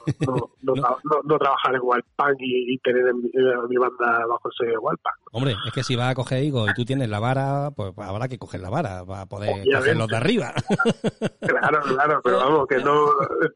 [0.62, 0.74] no,
[1.24, 5.16] no, trabajar en Wildpunk y, y tener mi, banda bajo el sello de Wildpunk.
[5.32, 8.28] Hombre, es que si vas a coger higo y tú tienes la vara, pues habrá
[8.28, 10.52] que coger la vara para poder coger los de arriba.
[11.40, 13.06] claro, claro, pero vamos, que no,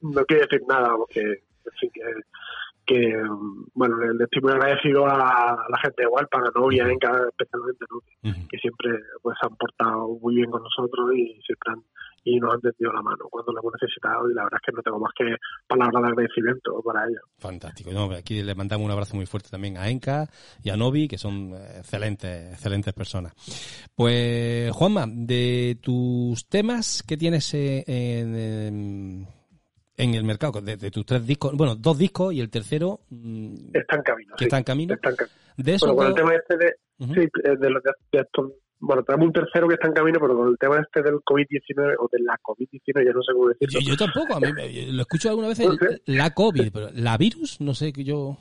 [0.02, 1.22] no quiere decir nada, vamos, que,
[1.80, 1.88] que,
[2.86, 3.22] que
[3.74, 7.84] bueno, le, estoy muy agradecido a la gente de Wildpunk, a Novia, especialmente,
[8.50, 11.82] que siempre pues han portado muy bien con nosotros y siempre han
[12.24, 14.72] y nos han tendido la mano cuando lo hemos necesitado y la verdad es que
[14.76, 17.22] no tengo más que palabras de agradecimiento para ellos.
[17.38, 17.90] Fantástico.
[18.14, 20.28] aquí le mandamos un abrazo muy fuerte también a Enca
[20.62, 23.32] y a Novi, que son excelentes, excelentes personas.
[23.94, 29.26] Pues, Juanma, de tus temas que tienes en,
[29.98, 33.00] en el mercado, de, tus tres discos, bueno, dos discos y el tercero...
[33.10, 34.34] Mm, está en camino.
[34.36, 34.94] Que está en camino.
[35.56, 35.94] De eso...
[35.94, 36.74] con el tema este de...
[36.98, 37.28] Sí,
[37.60, 40.58] de, los, de estos bueno, tenemos un tercero que está en camino, pero con el
[40.58, 43.80] tema este del COVID-19 o de la COVID-19, ya no sé cómo decirlo.
[43.80, 45.60] Yo, tampoco, a mí lo escucho alguna vez,
[46.06, 48.36] la COVID, pero la virus, no sé, que yo...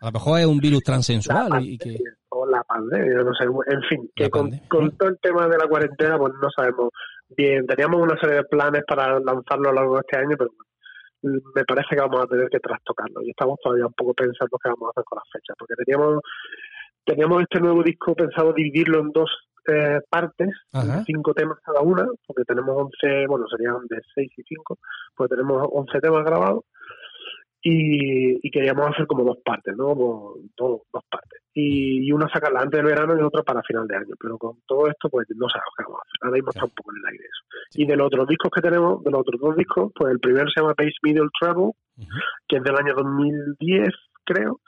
[0.00, 1.96] A lo mejor es un virus transensual y que...
[2.28, 6.18] O la pandemia, no sé, en fin, que con, todo el tema de la cuarentena,
[6.18, 6.90] pues no sabemos
[7.34, 7.66] bien.
[7.66, 10.50] Teníamos una serie de planes para lanzarlo a lo largo de este año, pero
[11.22, 14.68] me parece que vamos a tener que trastocarlo y estamos todavía un poco pensando qué
[14.68, 16.20] vamos a hacer con las fechas, porque teníamos
[17.04, 19.30] teníamos este nuevo disco pensado dividirlo en dos
[19.68, 20.50] eh, partes,
[21.06, 24.78] cinco temas cada una, porque tenemos 11, bueno, serían de 6 y 5,
[25.14, 26.64] pues tenemos 11 temas grabados
[27.68, 29.94] y, queríamos hacer como dos partes, ¿no?
[29.94, 31.40] dos, dos partes.
[31.52, 34.86] Y, una sacarla antes del verano y otra para final de año, pero con todo
[34.86, 36.18] esto, pues no sabemos qué vamos a hacer.
[36.22, 37.82] Ahora mismo está un poco en el aire eso.
[37.82, 40.48] Y de los otros discos que tenemos, de los otros dos discos, pues el primero
[40.48, 41.72] se llama Base Middle Travel,
[42.46, 43.88] que es del año 2010,
[44.24, 44.60] creo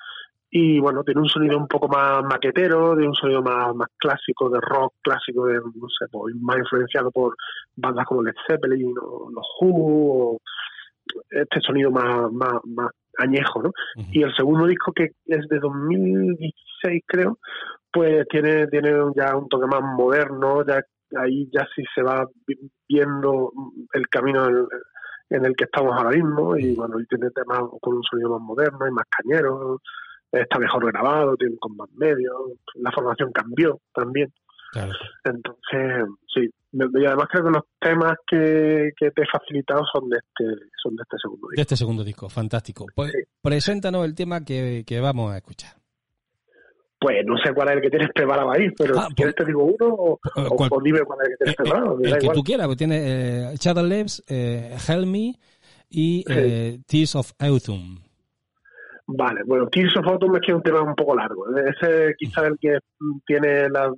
[0.50, 4.48] y bueno, tiene un sonido un poco más maquetero, tiene un sonido más, más clásico,
[4.48, 7.36] de rock clásico, de, no sé, pues, más influenciado por
[7.76, 10.38] bandas como Led Zeppelin o los Who, o
[11.30, 13.72] este sonido más, más, más añejo, ¿no?
[14.10, 17.38] Y el segundo disco, que es de 2016, creo,
[17.92, 20.80] pues tiene, tiene ya un toque más moderno, ya
[21.18, 22.26] ahí ya sí se va
[22.88, 23.52] viendo
[23.92, 24.66] el camino en,
[25.30, 28.40] en el que estamos ahora mismo, y bueno, y tiene temas con un sonido más
[28.40, 29.80] moderno y más cañero,
[30.32, 32.34] está mejor grabado, tiene con más medios,
[32.74, 34.32] la formación cambió también.
[35.24, 40.44] Entonces, sí, y además creo que los temas que, te he facilitado son de este
[40.82, 41.56] son de este segundo disco.
[41.56, 42.86] De este segundo disco, fantástico.
[42.94, 45.72] Pues preséntanos el tema que, vamos a escuchar.
[47.00, 49.44] Pues no sé cuál es el que tienes preparado ahí, pero ah, si pues, te
[49.44, 51.98] digo uno o, o, dime cuál es el que tienes eh, preparado.
[52.02, 55.38] El, que tú quieras, pues tiene eh, Shadow Lives, eh, Help Me
[55.88, 58.07] y eh, Tears of Autumn.
[59.10, 61.46] Vale, bueno, Tears of Autumn es que es un tema un poco largo.
[61.56, 62.78] Ese quizá el que
[63.26, 63.90] tiene la,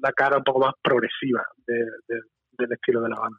[0.00, 3.38] la cara un poco más progresiva del estilo de la banda.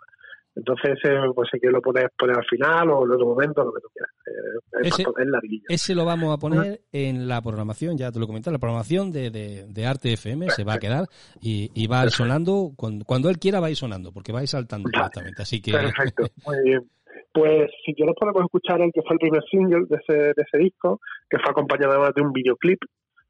[0.56, 3.74] Entonces ese, pues si quieres lo pones, poner al final o en otro momento, lo
[3.74, 4.12] que tú quieras.
[4.28, 8.50] Eh, ese, es Ese lo vamos a poner en la programación, ya te lo comenté,
[8.50, 11.08] la programación de, de, Arte FM se va a quedar
[11.42, 14.32] y, y va a ir sonando, cuando, cuando él quiera va a ir sonando, porque
[14.32, 15.42] va a ir saltando directamente.
[15.42, 15.72] Así que...
[15.72, 16.90] Perfecto, muy bien.
[17.32, 20.44] Pues si yo los podemos escuchar el que fue el primer single de ese, de
[20.46, 22.80] ese disco, que fue acompañado además de un videoclip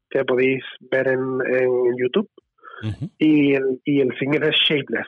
[0.08, 1.38] que podéis ver en,
[1.96, 2.28] YouTube,
[3.18, 5.06] y, el, y el single es Shapeless.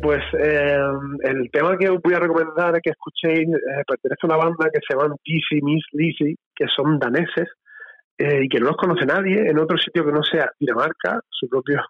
[0.00, 0.78] Pues eh,
[1.22, 4.80] el tema que os voy a recomendar que escuchéis eh, pertenece a una banda que
[4.86, 7.48] se llama DC Miss Lizzy, que son daneses
[8.16, 11.48] eh, y que no los conoce nadie en otro sitio que no sea Dinamarca, su
[11.48, 11.82] propio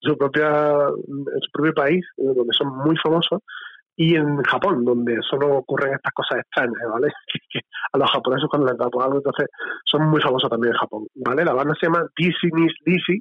[0.00, 3.40] su propia su propio país, donde son muy famosos,
[3.96, 7.08] y en Japón, donde solo ocurren estas cosas extrañas, ¿vale?
[7.92, 9.48] a los japoneses cuando les da por algo, entonces
[9.84, 11.44] son muy famosos también en Japón, ¿vale?
[11.44, 13.20] La banda se llama DC Miss Lizzy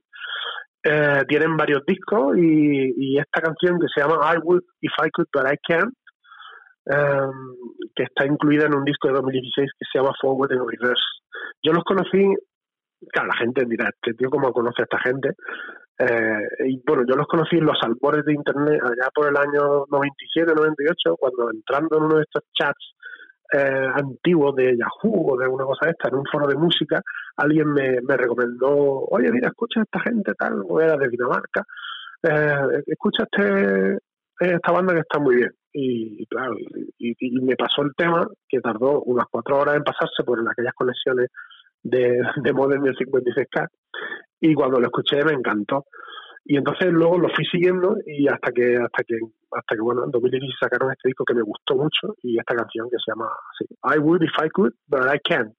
[0.89, 5.27] eh, tienen varios discos y, esta canción que se llama I Would If I Could
[5.33, 5.93] But I Can't,
[6.85, 7.31] em,
[7.93, 11.03] que está incluida en un disco de 2016 que se llama Forward and Reverse.
[11.61, 12.23] Yo los conocí,
[13.11, 15.31] claro, la gente dirá, este tío cómo conoce a esta gente.
[15.99, 19.85] Eh, y bueno, yo los conocí en los albores de internet allá por el año
[19.91, 22.93] 97, 98, cuando entrando en uno de estos chats
[23.53, 27.01] eh, antiguo de Yahoo o de alguna cosa esta, en un foro de música,
[27.37, 31.63] alguien me, recomendó, oye, mira, escucha a esta gente tal, o era de Dinamarca,
[32.23, 33.97] eh, escucha este,
[34.39, 35.51] esta banda que está muy bien.
[35.71, 36.55] Y, claro,
[36.97, 41.29] y, me pasó el tema que tardó unas cuatro horas en pasarse por aquellas conexiones
[41.83, 43.67] de, de Modern 56K
[44.41, 45.85] y cuando lo escuché me encantó
[46.49, 49.15] y entonces luego lo fui siguiendo y hasta que hasta que
[49.51, 52.89] hasta que bueno en 2016 sacaron este disco que me gustó mucho y esta canción
[52.89, 53.29] que se llama
[53.83, 55.53] I would if I could but I can't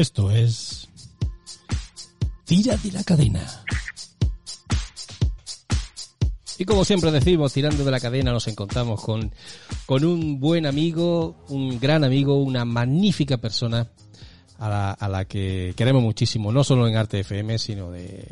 [0.00, 0.88] Esto es
[2.46, 3.46] Tira de la cadena.
[6.56, 9.30] Y como siempre decimos, tirando de la cadena nos encontramos con,
[9.84, 13.88] con un buen amigo, un gran amigo, una magnífica persona
[14.58, 18.26] a la, a la que queremos muchísimo, no solo en Arte FM, sino de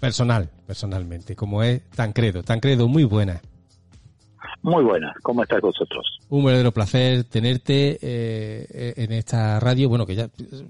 [0.00, 2.42] personal, personalmente, como es Tancredo.
[2.42, 3.40] Tancredo, muy buena.
[4.62, 6.20] Muy buenas, ¿cómo estás vosotros?
[6.28, 10.28] Un verdadero placer tenerte eh, en esta radio, bueno, que ya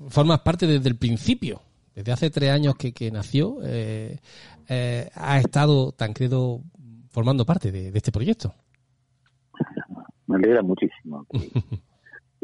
[0.09, 1.61] formas parte desde el principio,
[1.95, 4.19] desde hace tres años que, que nació, eh,
[4.69, 6.63] eh, ha estado Tancredo
[7.11, 8.55] formando parte de, de, este proyecto.
[10.27, 11.27] Me alegra muchísimo.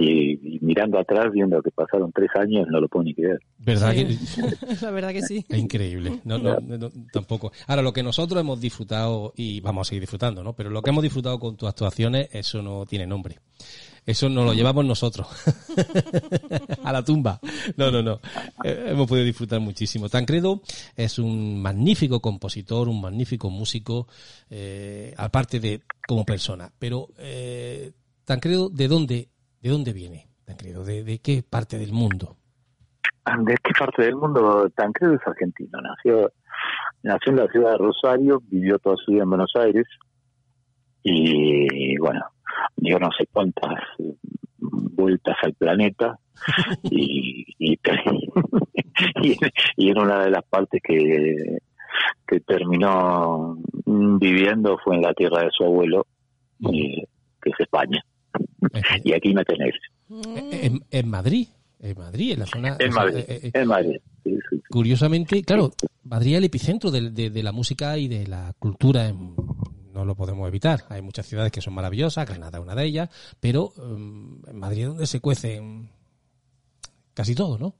[0.01, 3.41] Y, mirando atrás, viendo que pasaron tres años, no lo puedo ni creer.
[3.59, 4.07] ¿Verdad que...
[4.81, 5.45] La verdad que sí.
[5.49, 6.21] Es increíble.
[6.25, 7.51] No, no, no, tampoco.
[7.67, 10.53] Ahora, lo que nosotros hemos disfrutado, y vamos a seguir disfrutando, ¿no?
[10.53, 13.41] Pero lo que hemos disfrutado con tus actuaciones, eso no tiene nombre.
[14.07, 15.27] Eso nos lo llevamos nosotros.
[16.85, 17.41] a la tumba.
[17.77, 18.21] No, no, no.
[18.63, 20.09] Eh, hemos podido disfrutar muchísimo.
[20.09, 20.63] Tancredo
[20.97, 24.07] es un magnífico compositor, un magnífico músico,
[24.49, 26.71] eh, aparte de como persona.
[26.79, 27.91] Pero, eh,
[28.25, 29.29] Tancredo, ¿de dónde
[29.61, 30.85] ¿De dónde viene Tancredo?
[30.85, 32.37] ¿De, ¿De, qué parte del mundo?
[33.41, 34.71] ¿De qué parte del mundo?
[34.71, 35.81] Tancredo es argentino.
[35.81, 36.31] Nació,
[37.03, 39.87] nació en la ciudad de Rosario, vivió toda su vida en Buenos Aires
[41.03, 42.25] y, bueno,
[42.77, 43.75] dio no sé cuántas
[44.59, 46.19] vueltas al planeta
[46.85, 47.73] y, y,
[49.23, 49.37] y,
[49.77, 51.59] y en una de las partes que,
[52.27, 56.07] que terminó viviendo fue en la tierra de su abuelo,
[56.73, 57.05] eh,
[57.43, 58.05] que es España
[59.05, 59.75] y aquí me tenéis.
[60.09, 61.49] En, en, Madrid,
[61.81, 62.77] en Madrid, en la zona.
[62.79, 63.25] En Madrid.
[63.29, 63.97] eh, eh, en Madrid.
[64.25, 64.63] Sí, sí.
[64.69, 65.73] Curiosamente, claro,
[66.05, 69.09] Madrid es el epicentro de, de, de, la música y de la cultura.
[69.09, 69.35] En,
[69.99, 70.85] no lo podemos evitar.
[70.91, 73.11] Hay muchas ciudades que son maravillosas, Granada es una de ellas,
[73.41, 75.61] pero um, en Madrid es donde se cuece
[77.15, 77.75] casi todo, ¿no?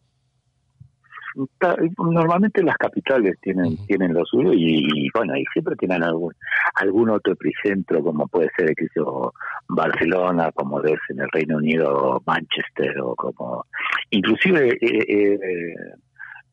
[1.99, 3.87] Normalmente las capitales tienen uh -huh.
[3.87, 6.33] tienen lo suyo y, y, bueno y siempre tienen algún
[6.75, 9.33] algún otro epicentro como puede ser que yo,
[9.69, 13.65] Barcelona como ves en el Reino Unido Manchester o como
[14.11, 15.39] inclusive eh, eh,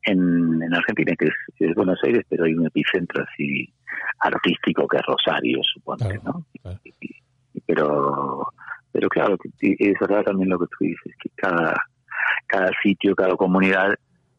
[0.03, 3.67] en, en, Argentina que es, es, Buenos Aires pero hay un epicentro así
[4.19, 6.45] artístico que es Rosario supongo claro, ¿no?
[6.61, 6.79] Claro.
[6.83, 8.47] Y, pero
[8.91, 11.75] pero claro es verdad también lo que tú dices que cada
[12.47, 13.95] cada sitio cada comunidad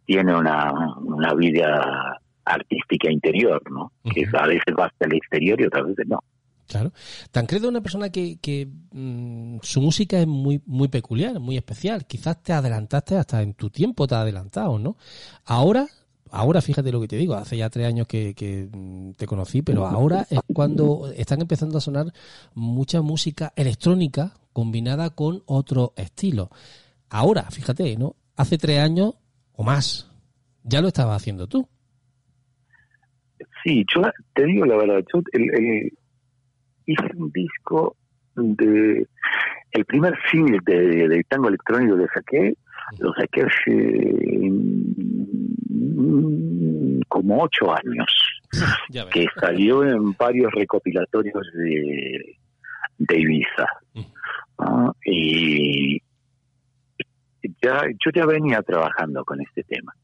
[0.07, 3.93] tiene una, una vida artística interior, ¿no?
[4.05, 4.15] Uh -huh.
[4.15, 6.21] Que a veces va hasta el exterior y otras veces no.
[6.69, 6.93] Claro.
[7.31, 12.07] Tancredo es una persona que, que mmm, su música es muy, muy peculiar, muy especial.
[12.07, 14.97] Quizás te adelantaste hasta en tu tiempo, te has adelantado, ¿no?
[15.45, 15.87] Ahora,
[16.31, 18.69] ahora fíjate lo que te digo, hace ya tres años que, que
[19.17, 22.13] te conocí, pero ahora es cuando están empezando a sonar
[22.55, 26.51] mucha música electrónica combinada con otro estilo.
[27.11, 28.17] Ahora, fíjate, ¿no?
[28.35, 29.15] Hace tres años
[29.57, 30.11] o más.
[30.63, 31.69] Ya lo estaba haciendo tú.
[33.63, 34.03] Sí, yo
[34.35, 35.93] te digo la verdad, yo el, el,
[36.87, 37.97] hice un disco
[38.35, 39.07] de
[39.73, 42.57] el primer single de, de, tango electrónico que saqué,
[42.99, 43.75] lo saqué hace
[45.71, 48.41] mm, como ocho años,
[49.13, 52.39] que salió en varios recopilatorios de,
[52.99, 53.67] de Ibiza.
[54.59, 56.01] Uh, y,
[57.67, 59.95] yo ya venía trabajando con este tema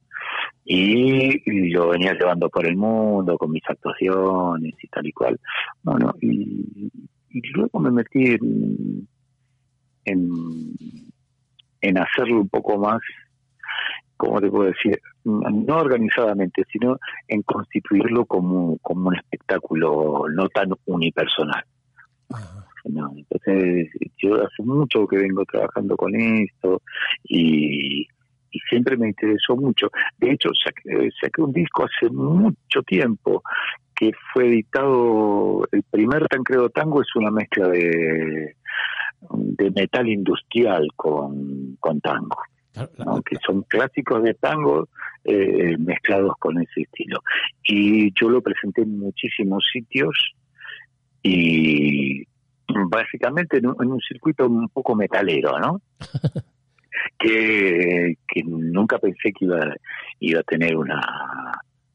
[0.64, 5.40] y, lo venía llevando por el mundo con mis actuaciones y tal y cual
[5.82, 6.90] bueno y,
[7.54, 8.36] luego me metí
[10.04, 10.28] en,
[11.80, 13.00] en, hacerlo un poco más
[14.22, 15.00] ¿cómo te puedo decir?
[15.24, 16.96] No organizadamente, sino
[17.26, 21.64] en constituirlo como, como un espectáculo no tan unipersonal.
[22.84, 26.82] No, entonces yo hace mucho que vengo trabajando con esto
[27.24, 28.02] y,
[28.50, 29.88] y siempre me interesó mucho.
[30.18, 33.42] De hecho, saqué, saqué, un disco hace mucho tiempo
[33.94, 38.56] que fue editado, el primer Tancredo Tango es una mezcla de,
[39.30, 42.36] de metal industrial con, con tango.
[43.04, 43.20] ¿no?
[43.20, 44.88] que son clásicos de tango
[45.24, 47.22] eh, mezclados con ese estilo.
[47.64, 50.34] Y yo lo presenté en muchísimos sitios
[51.22, 52.24] y
[52.88, 55.80] básicamente en un, en un, circuito un poco metalero, ¿no?
[57.18, 59.74] que, que nunca pensé que iba,
[60.20, 61.00] iba a tener una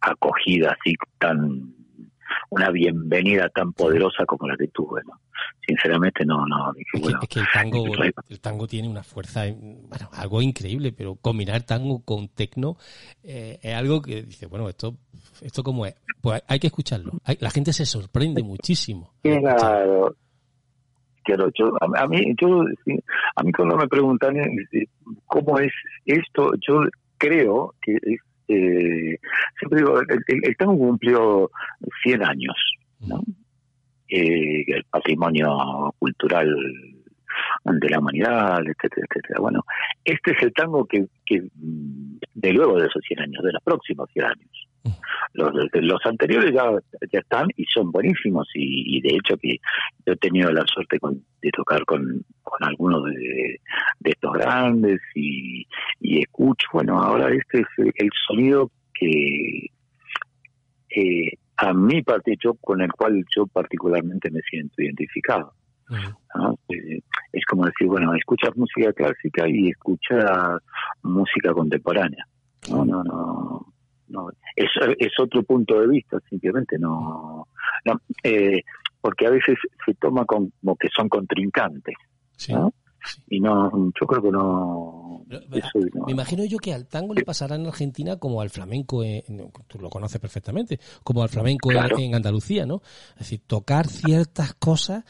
[0.02, 1.78] acogida así tan
[2.50, 5.20] una bienvenida tan poderosa como la que tuve, ¿no?
[5.66, 6.72] Sinceramente no, no.
[6.74, 7.86] Dije, es, bueno, es que el tango,
[8.30, 12.78] el tango tiene una fuerza, bueno, algo increíble, pero combinar tango con tecno
[13.24, 14.96] eh, es algo que dice, bueno, esto,
[15.42, 17.14] esto como es, pues hay que escucharlo.
[17.24, 19.14] Hay, la gente se sorprende muchísimo.
[19.22, 20.16] Claro,
[21.28, 22.64] claro yo a, mí yo
[23.36, 24.36] a mí cuando me preguntan
[25.26, 25.74] cómo es
[26.06, 26.84] esto yo
[27.18, 27.98] creo que
[28.48, 29.20] eh,
[29.60, 31.52] siempre digo, el, tango cumplió
[32.04, 32.56] 100 años,
[33.02, 33.22] ¿no?
[34.10, 36.56] Eh, el patrimonio cultural
[37.66, 39.40] de la humanidad, etcétera, etcétera.
[39.42, 39.66] Bueno,
[40.06, 44.10] este es el tango que, que de luego de esos 100 años, de los próximos
[44.14, 44.67] 100 años.
[45.34, 46.64] Los, los anteriores ya,
[47.12, 49.58] ya están y son buenísimos y, de hecho que
[50.06, 50.98] yo he tenido la suerte
[51.42, 53.60] de tocar con, con algunos de,
[54.04, 55.68] estos grandes y,
[56.00, 59.68] y escucho, bueno, ahora este es el sonido que
[60.96, 62.04] eh, a mí
[62.44, 65.54] yo con el cual yo particularmente me siento identificado.
[66.70, 67.00] Eh,
[67.32, 70.62] es como decir, bueno, escuchas música clásica y escuchas
[71.04, 72.28] música contemporánea.
[72.70, 73.74] No, no, no.
[74.10, 74.30] No.
[74.56, 77.48] Es, es otro punto de vista, simplemente no.
[77.86, 78.62] no eh,
[79.02, 81.96] porque a veces se toma como que son contrincantes.
[82.50, 82.74] ¿no?
[83.28, 85.26] Y no, yo creo que no,
[86.06, 89.04] Me imagino yo que al tango le pasará en Argentina como al flamenco,
[89.68, 92.82] tú lo conoces perfectamente, como al flamenco en, Andalucía, ¿no?
[93.14, 95.04] Es decir, tocar ciertas cosas,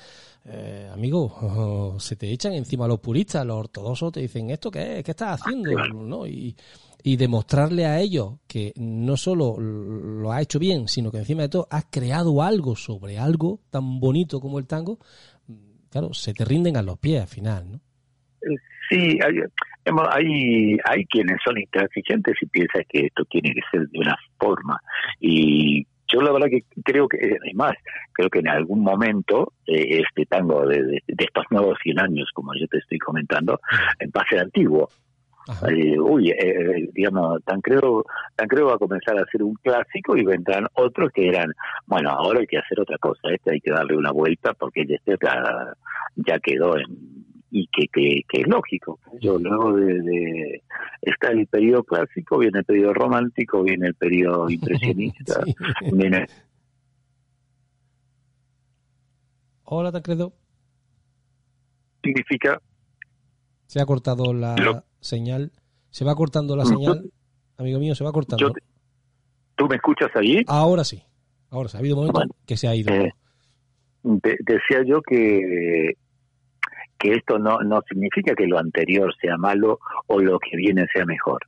[0.46, 5.04] eh, amigo, se te echan encima los puristas, los ortodoxos te dicen, ¿esto qué es?
[5.04, 5.72] ¿Qué estás haciendo?
[5.94, 6.26] ¿no?
[6.26, 6.56] Y,
[7.04, 11.50] y demostrarle a ellos que no solo lo ha hecho bien, sino que encima de
[11.50, 15.00] todo has creado algo sobre algo tan bonito como el tango,
[15.90, 17.82] claro, se te rinden a los pies al final, ¿no?
[18.90, 19.42] Sí, hay,
[20.12, 24.80] hay, hay quienes son intransigentes y piensan que esto tiene que ser de una forma.
[25.20, 27.74] Y yo la verdad que creo que, además,
[28.14, 32.68] creo que en algún momento eh, este tango de, estos nuevos 100 años, como yo
[32.68, 33.60] te estoy comentando,
[34.00, 34.90] en base antiguo.
[35.70, 38.04] Eh, uy, eh, digamos, tan creo,
[38.36, 41.54] tan creo va a comenzar a ser un clásico y vendrán otros que eran,
[41.86, 45.16] bueno, ahora hay que hacer otra cosa, este hay que darle una vuelta porque este
[45.22, 45.74] ya,
[46.18, 46.86] ya quedó en
[47.52, 49.00] y que, que, que, es lógico.
[49.20, 50.64] Yo luego de,
[51.02, 55.42] está el periodo clásico, viene el periodo romántico, viene el periodo impresionista,
[55.94, 56.28] viene...
[59.64, 60.34] Hola, Tancredo.
[62.04, 62.62] Significa...
[63.66, 65.52] Se ha cortado la señal.
[65.90, 67.12] Se va cortando la señal.
[67.58, 68.54] Amigo mío, se va cortando.
[69.56, 70.44] ¿Tú me escuchas ahí?
[70.48, 71.04] Ahora sí.
[71.50, 71.76] Ahora sí.
[71.76, 72.94] Ha habido momentos que se ha ido.
[72.94, 73.12] Eh,
[74.04, 75.98] decía yo que
[76.98, 81.06] que esto no, no significa que lo anterior sea malo o lo que viene sea
[81.06, 81.40] mejor.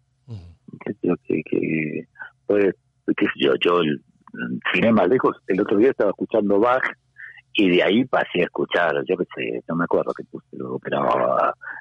[1.26, 2.08] que, que,
[2.46, 2.76] pues,
[3.36, 3.82] yo, yo,
[4.74, 6.84] sin más lejos, el otro día estaba escuchando Bach
[7.54, 10.48] y de ahí pasé a escuchar, yo qué sé, no me acuerdo que puse,
[10.84, 11.04] pero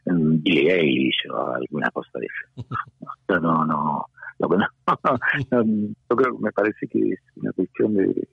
[0.07, 2.69] Billy Eilish o alguna cosa de eso.
[3.29, 4.07] No, no, no,
[4.41, 4.89] no,
[5.51, 8.29] no, yo creo que me parece que es una cuestión de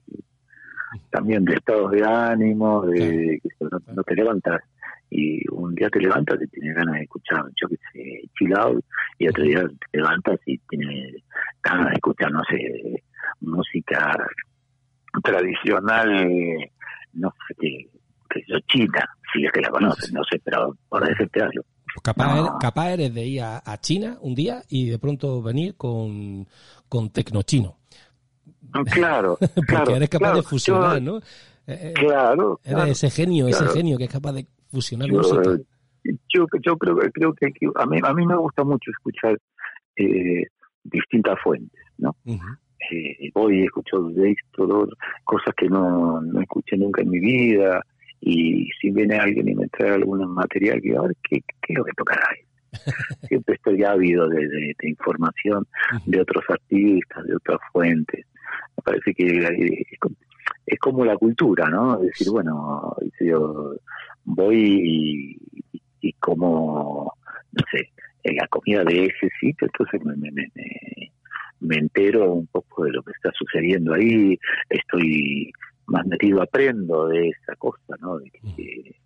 [1.10, 4.62] también de estados de ánimo, de que no te levantas
[5.10, 8.84] y un día te levantas y tienes ganas de escuchar, yo que sé, chill out,
[9.18, 11.22] y otro día te levantas y tienes
[11.62, 13.02] ganas de escuchar, no sé,
[13.40, 14.16] música
[15.22, 16.70] tradicional,
[17.14, 17.88] no sé qué,
[18.28, 21.64] que yo china, si es que la conoces, no sé, pero por decirte algo.
[21.94, 25.76] Pues capaz, eres, capaz eres de ir a, China un día y de pronto venir
[25.76, 26.46] con,
[26.88, 27.76] con tecnochino.
[28.92, 31.18] Claro, Porque eres capaz de fusionar, ¿no?
[31.18, 31.22] Eh,
[31.66, 32.60] eh, claro.
[32.64, 35.20] Eres ese genio, ese genio que es capaz de fusionar yo,
[36.04, 39.38] Yo, yo creo, creo que a mí, a mí me gusta mucho escuchar
[39.96, 40.44] eh,
[40.84, 42.14] distintas fuentes, ¿no?
[42.90, 44.88] eh, voy escucho de esto,
[45.24, 47.82] cosas que no, no escuché nunca en mi vida,
[48.20, 51.78] y si viene alguien y me trae algún material, que a ver, ¿qué, qué es
[51.78, 52.28] lo que tocará?
[53.28, 55.66] Siempre estoy ávido de, de, información
[56.04, 58.26] de otros artistas, de otras fuentes.
[58.76, 59.78] Me parece que
[60.66, 62.00] es, como la cultura, ¿no?
[62.00, 63.74] Es decir, bueno, yo
[64.24, 65.38] voy
[66.00, 67.12] y, como,
[67.52, 67.90] no sé,
[68.22, 70.52] en la comida de ese sitio, entonces me, me,
[71.60, 75.52] me, entero un poco de lo que está sucediendo ahí, estoy
[75.86, 78.18] más metido, aprendo de esa cosa, ¿no?
[78.18, 78.96] De que,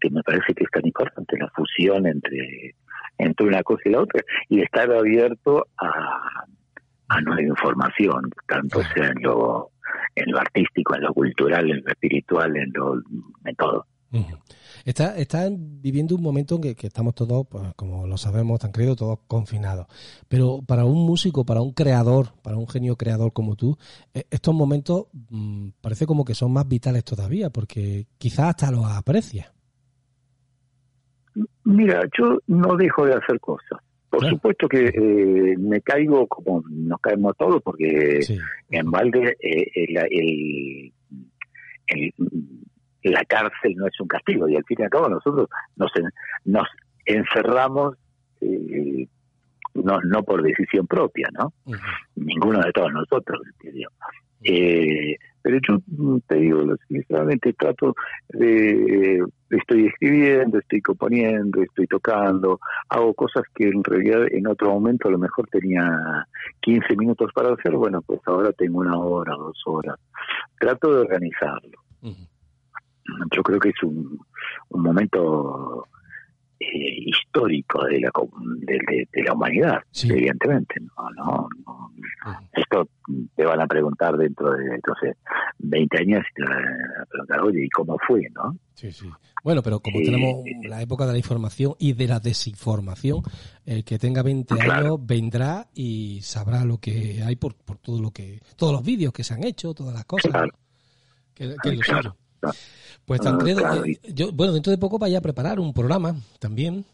[0.00, 2.74] que me parece que es tan importante la fusión entre,
[3.18, 6.46] entre una cosa y la otra y estar abierto a,
[7.12, 9.70] a nueva información, tanto sea en lo,
[10.14, 12.94] en lo artístico, en lo cultural, en lo espiritual, en lo
[13.44, 13.86] en todo.
[14.84, 19.20] Está, viviendo un momento en que, estamos todos, pues, como lo sabemos, tan querido, todos
[19.26, 19.86] confinados.
[20.28, 23.78] Pero para un músico, para un creador, para un genio creador como tú,
[24.12, 28.84] e, estos momentos mm, parece como que son más vitales todavía, porque quizás hasta los
[28.84, 29.52] aprecias.
[31.64, 33.80] Mira, yo no dejo de hacer cosas.
[34.12, 38.20] Por supuesto que eh, me caigo como nos caemos todos, porque
[38.68, 40.92] en balde eh, el,
[41.86, 42.14] el
[43.04, 45.90] la cárcel no es un castigo y al fin y al cabo nosotros nos,
[46.44, 46.68] nos
[47.06, 47.96] encerramos
[48.42, 49.08] eh,
[49.72, 51.54] no, no por decisión propia, ¿no?
[52.14, 53.40] Ninguno de todos nosotros,
[54.44, 57.94] eh, pero yo mm, te digo, sinceramente trato
[58.28, 65.08] de, estoy escribiendo, estoy componiendo, estoy tocando, hago cosas que en realidad en otro momento
[65.08, 66.26] a lo mejor tenía
[66.60, 69.98] 15 minutos para hacer, bueno, pues ahora tengo una hora, dos horas.
[70.58, 71.78] Trato de organizarlo.
[73.34, 74.18] Yo creo que es un,
[74.70, 75.88] un momento
[76.62, 78.10] eh, histórico de la,
[78.60, 80.76] de, la humanidad, evidentemente.
[80.80, 81.92] No, no,
[82.52, 82.88] Esto
[83.34, 85.16] te van a preguntar dentro de, entonces,
[85.58, 88.22] 20 años y te van a preguntar, oye, ¿y cómo fue?
[88.34, 88.56] ¿no?
[88.74, 89.08] Sí, sí.
[89.42, 93.22] Bueno, pero como tenemos la época de la información y de la desinformación,
[93.66, 98.12] el que tenga 20 años vendrá y sabrá lo que hay por, por todo lo
[98.12, 100.32] que, todos los vídeos que se han hecho, todas las cosas.
[101.34, 102.16] Que, que lo
[103.04, 106.84] pues ah, Tancredo, eh, yo, bueno, dentro de poco vaya a preparar un programa también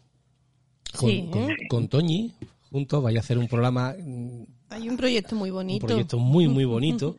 [1.69, 2.33] con, Toñi,
[2.71, 3.95] juntos, vaya a hacer un programa.
[3.99, 5.85] Mm, Hay un proyecto muy bonito.
[5.85, 7.17] Un proyecto muy, muy bonito,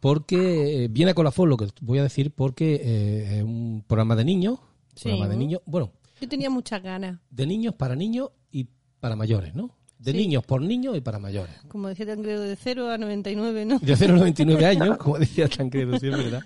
[0.00, 4.16] porque eh, viene a colafón lo que voy a decir, porque eh, es un programa
[4.16, 4.58] de niños,
[5.00, 5.92] programa de niños, bueno.
[6.20, 7.18] Yo tenía muchas ganas.
[7.30, 8.68] De niños para niños y
[9.00, 9.70] para mayores, ¿no?
[9.98, 11.54] De niños por niños y para mayores.
[11.68, 13.78] Como decía Tancredo, de 0 a 99, ¿no?
[13.78, 16.42] De 0 a 99 años, como decía Tancredo, sí, verdad.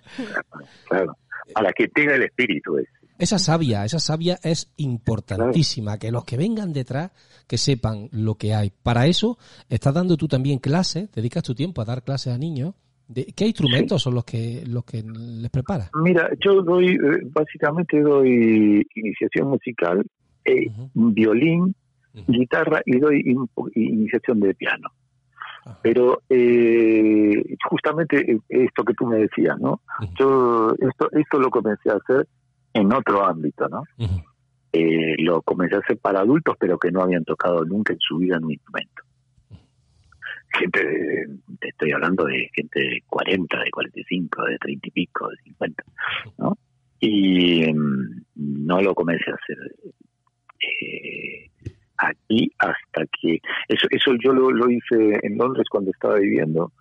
[0.88, 1.16] Claro
[1.54, 2.76] a la que tenga el espíritu
[3.18, 7.12] Esa sabia, esa sabia es importantísima, que los que vengan detrás,
[7.46, 8.72] que sepan lo que hay.
[8.82, 9.38] Para eso,
[9.68, 12.74] estás dando tú también clases, dedicas tu tiempo a dar clases a niños.
[13.08, 15.90] De, ¿Qué instrumentos son los que los que les preparas?
[15.94, 20.04] Mira, yo doy, eh, básicamente doy iniciación musical,
[20.44, 21.74] eh, violín,
[22.26, 23.22] guitarra y doy
[23.74, 24.90] iniciación de piano.
[25.82, 29.80] Pero eh, justamente esto que tú me decías, ¿no?
[30.18, 32.26] Yo esto, esto lo comencé a hacer
[32.72, 33.82] en otro ámbito, ¿no?
[34.72, 38.18] eh, lo comencé a hacer para adultos, pero que no habían tocado nunca en su
[38.18, 39.02] vida un instrumento.
[40.58, 41.26] Gente,
[41.60, 45.84] te estoy hablando de gente de 40, de 45, de 30 y pico, de 50,
[46.38, 46.58] ¿no?
[47.00, 49.58] Y mm, no lo comencé a hacer
[50.60, 51.45] eh,
[51.98, 53.38] aquí hasta que
[53.68, 56.72] eso eso yo lo, hice en Londres cuando estaba viviendo.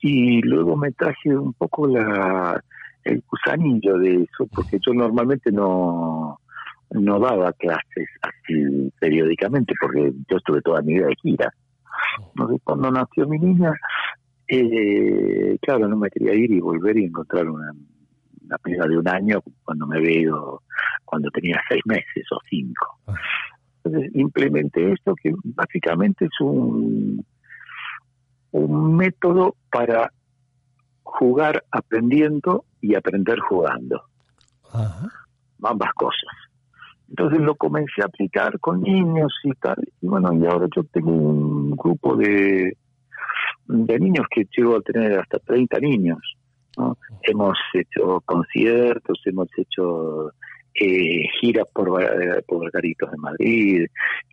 [0.00, 2.62] Y luego me traje un poco la
[3.04, 6.38] el gusanillo de eso porque yo normalmente no
[6.90, 11.54] no daba clases así periódicamente porque yo estuve toda mi vida de gira.
[12.64, 13.72] Cuando nació mi niña
[14.48, 17.72] eh, claro no me quería ir y volver y encontrar una
[18.64, 20.62] una de un año cuando me veo
[21.04, 22.86] cuando tenía seis meses o cinco.
[23.06, 23.14] Ah.
[23.84, 27.24] Entonces implementé esto que básicamente es un,
[28.52, 30.12] un método para
[31.02, 34.02] jugar aprendiendo y aprender jugando.
[35.62, 36.30] Ambas cosas.
[37.08, 39.76] Entonces lo comencé a aplicar con niños y tal.
[40.00, 42.76] Y bueno, y ahora yo tengo un grupo de,
[43.66, 46.18] de niños que llego a tener hasta 30 niños.
[47.22, 50.32] Hemos hecho conciertos, hemos hecho
[50.74, 51.90] eh, gira por,
[52.46, 53.86] por Garitos de Madrid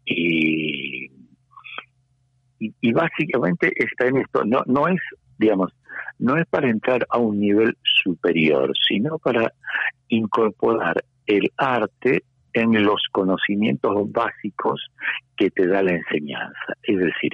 [0.06, 1.08] y,
[2.60, 5.00] y, básicamente está en esto, no, no es,
[5.38, 5.74] digamos,
[6.18, 9.54] no es para entrar a un nivel superior, sino para
[10.10, 12.24] incorporar el arte
[12.54, 14.88] en los conocimientos básicos
[15.38, 16.74] que te da la enseñanza.
[16.84, 17.32] Es decir,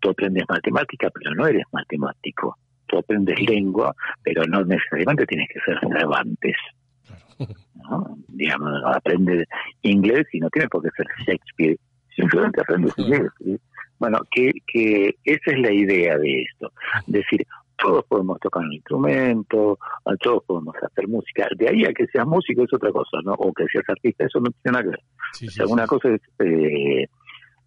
[0.00, 2.56] tú aprendes matemática, pero no eres matemático.
[2.86, 6.56] Tú aprendes lengua, pero no necesariamente tienes que ser Cervantes.
[7.90, 8.18] ¿No?
[8.28, 9.46] Digamos, aprende
[9.82, 11.78] inglés y no tiene por qué ser Shakespeare,
[12.14, 13.30] simplemente aprende inglés.
[13.98, 16.72] Bueno, que, que esa es la idea de esto.
[17.06, 19.78] decir, todos podemos tocar un instrumento,
[20.20, 21.48] todos podemos hacer música.
[21.56, 23.32] De ahí a que seas músico es otra cosa, ¿no?
[23.32, 25.66] O que seas artista, eso no tiene nada que ver.
[25.68, 27.06] una cosa es, eh,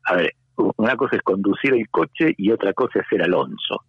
[0.06, 3.84] a ver, una cosa es conducir el coche y otra cosa es ser Alonso.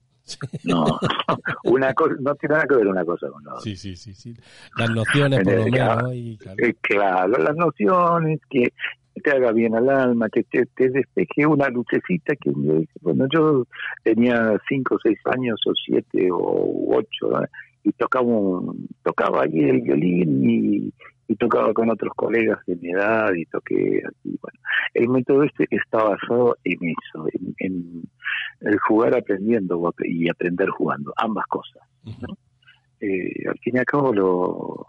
[0.64, 0.84] No,
[1.64, 3.62] una cosa, no tiene nada que ver una cosa con la otra.
[3.62, 4.34] Sí, sí, sí, sí.
[4.76, 6.14] Las nociones, por lo menos.
[6.14, 7.38] Y, eh, claro.
[7.38, 8.72] las nociones, que
[9.22, 12.50] te haga bien al alma, que te, despeje una lucecita que,
[13.00, 13.66] bueno, yo
[14.02, 17.30] tenía cinco, seis años, o siete, o ocho,
[17.82, 20.92] y tocaba, un, tocaba ahí el violín y,
[21.28, 24.38] y tocaba con otros colegas de mi edad y toqué así.
[24.40, 24.58] Bueno,
[24.94, 27.26] el método este está basado en eso,
[27.58, 28.02] en,
[28.64, 31.82] el jugar aprendiendo y aprender jugando, ambas cosas.
[33.00, 34.86] Eh, al fin y al cabo, lo,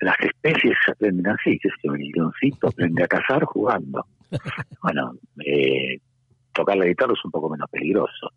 [0.00, 4.06] las especies aprenden así, que un leoncito aprende a cazar jugando.
[4.82, 5.12] Bueno,
[5.46, 6.00] eh,
[6.52, 8.30] tocar la guitarra es un poco menos peligroso.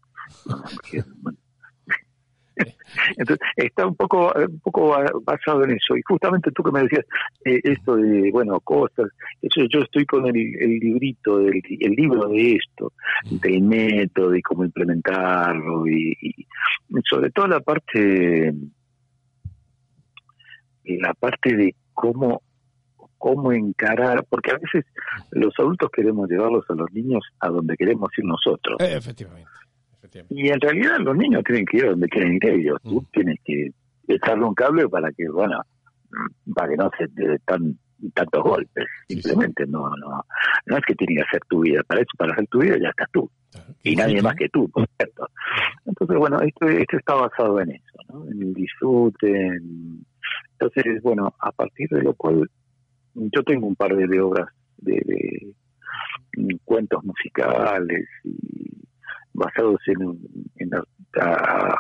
[3.18, 5.96] Entonces, está un poco, un poco basado en eso.
[5.98, 7.06] Y justamente tú que me decías
[7.46, 9.08] eh, esto de, bueno, cosas,
[9.42, 12.94] eso yo estoy con el, librito, el, el, libro de esto,
[13.30, 16.16] del método y cómo implementarlo, y,
[17.10, 18.54] sobre todo la parte,
[20.86, 22.42] la parte de cómo
[23.18, 24.86] cómo encarar, porque a veces
[25.32, 28.78] los adultos queremos llevarlos a los niños a donde queremos ir nosotros.
[28.80, 29.50] Eh, efectivamente.
[30.30, 32.80] Y en realidad los niños tienen que ir donde quieren ir ellos.
[32.84, 33.06] Tú mm.
[33.12, 33.72] tienes que
[34.08, 35.62] echarle un cable para que, bueno,
[36.56, 37.78] para que no se te tan
[38.14, 38.86] tantos golpes.
[39.08, 40.24] Simplemente no, no,
[40.66, 41.82] no es que tiene que hacer tu vida.
[41.84, 43.30] Para eso, para hacer tu vida ya estás tú.
[43.84, 45.28] Y nadie más que tú, por cierto.
[45.86, 48.30] Entonces, bueno, esto, esto está basado en eso, ¿no?
[48.30, 49.60] En el disfrute.
[50.60, 52.50] Entonces, bueno, a partir de lo cual
[53.16, 54.48] yo tengo un par de, obras
[54.78, 55.02] de,
[56.34, 58.87] de cuentos musicales y
[59.38, 60.20] basados en,
[60.58, 60.70] en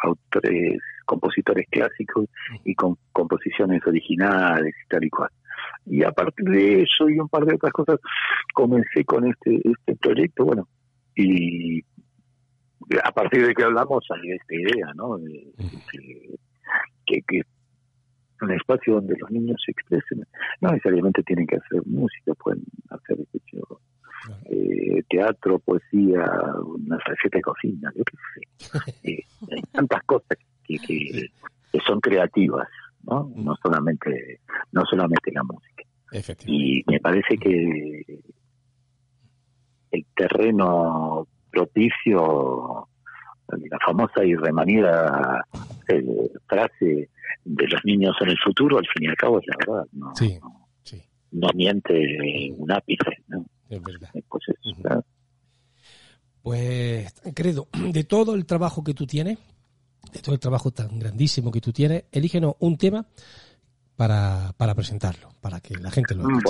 [0.03, 2.25] autores, compositores clásicos
[2.63, 5.29] y con composiciones originales y tal y cual.
[5.85, 7.99] Y a partir de eso y un par de otras cosas,
[8.53, 10.67] comencé con este, este proyecto, bueno,
[11.15, 11.81] y
[13.03, 15.17] a partir de que hablamos salió esta idea, ¿no?
[17.05, 17.41] que, que
[18.41, 20.23] un espacio donde los niños se expresen,
[20.61, 23.81] no necesariamente tienen que hacer música, pueden hacer, hecho,
[24.45, 26.25] eh, teatro, poesía,
[26.63, 28.91] una receta de cocina, yo qué sé.
[29.03, 31.29] Eh, hay tantas cosas que, que,
[31.85, 32.67] son creativas,
[33.03, 33.31] ¿no?
[33.35, 34.39] No solamente,
[34.71, 35.83] no solamente la música.
[36.45, 38.21] Y me parece que
[39.91, 42.87] el terreno propicio,
[43.47, 45.45] la famosa y remanida
[45.87, 47.09] eh, frase
[47.45, 50.13] de los niños en el futuro, al fin y al cabo es la verdad, no,
[51.31, 53.45] no, miente un ápice, ¿no?
[53.69, 54.09] Es verdad.
[56.41, 59.37] Pues, pues, Credo, de todo el trabajo que tú tienes,
[60.13, 63.05] de todo el trabajo tan grandísimo que tú tienes, elígenos un tema
[63.95, 66.41] para, para presentarlo, para que la gente lo Bueno,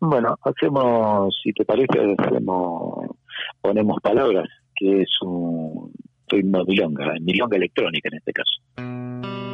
[0.00, 3.06] bueno, hacemos, si te parece, hacemos,
[3.60, 5.92] ponemos palabras, que es un
[6.28, 9.51] ritmo milonga, milonga electrónica en este caso.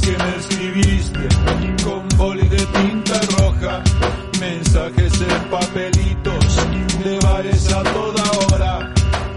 [0.00, 1.28] Que me escribiste
[1.84, 3.82] con boli de tinta roja,
[4.40, 6.56] mensajes en papelitos
[7.04, 8.94] de bares a toda hora,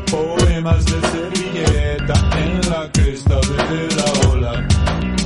[0.09, 4.67] poemas de servilleta en la cresta de la ola.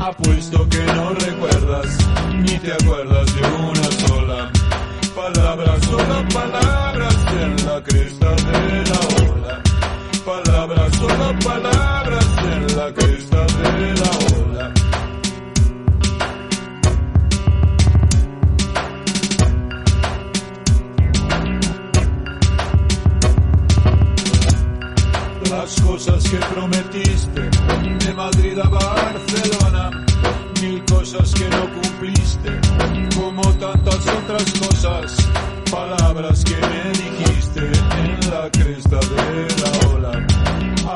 [0.01, 1.97] Apuesto que no recuerdas
[2.39, 4.51] ni te acuerdas de una sola.
[5.15, 9.63] Palabras, solo palabras en la cresta de la ola.
[10.25, 13.45] Palabras, solo palabras en la cresta
[13.77, 14.28] de la
[25.81, 27.41] cosas que prometiste,
[28.05, 29.91] de Madrid a Barcelona,
[30.61, 32.59] mil cosas que no cumpliste,
[33.15, 35.29] como tantas otras cosas,
[35.69, 40.27] palabras que me dijiste en la cresta de la ola.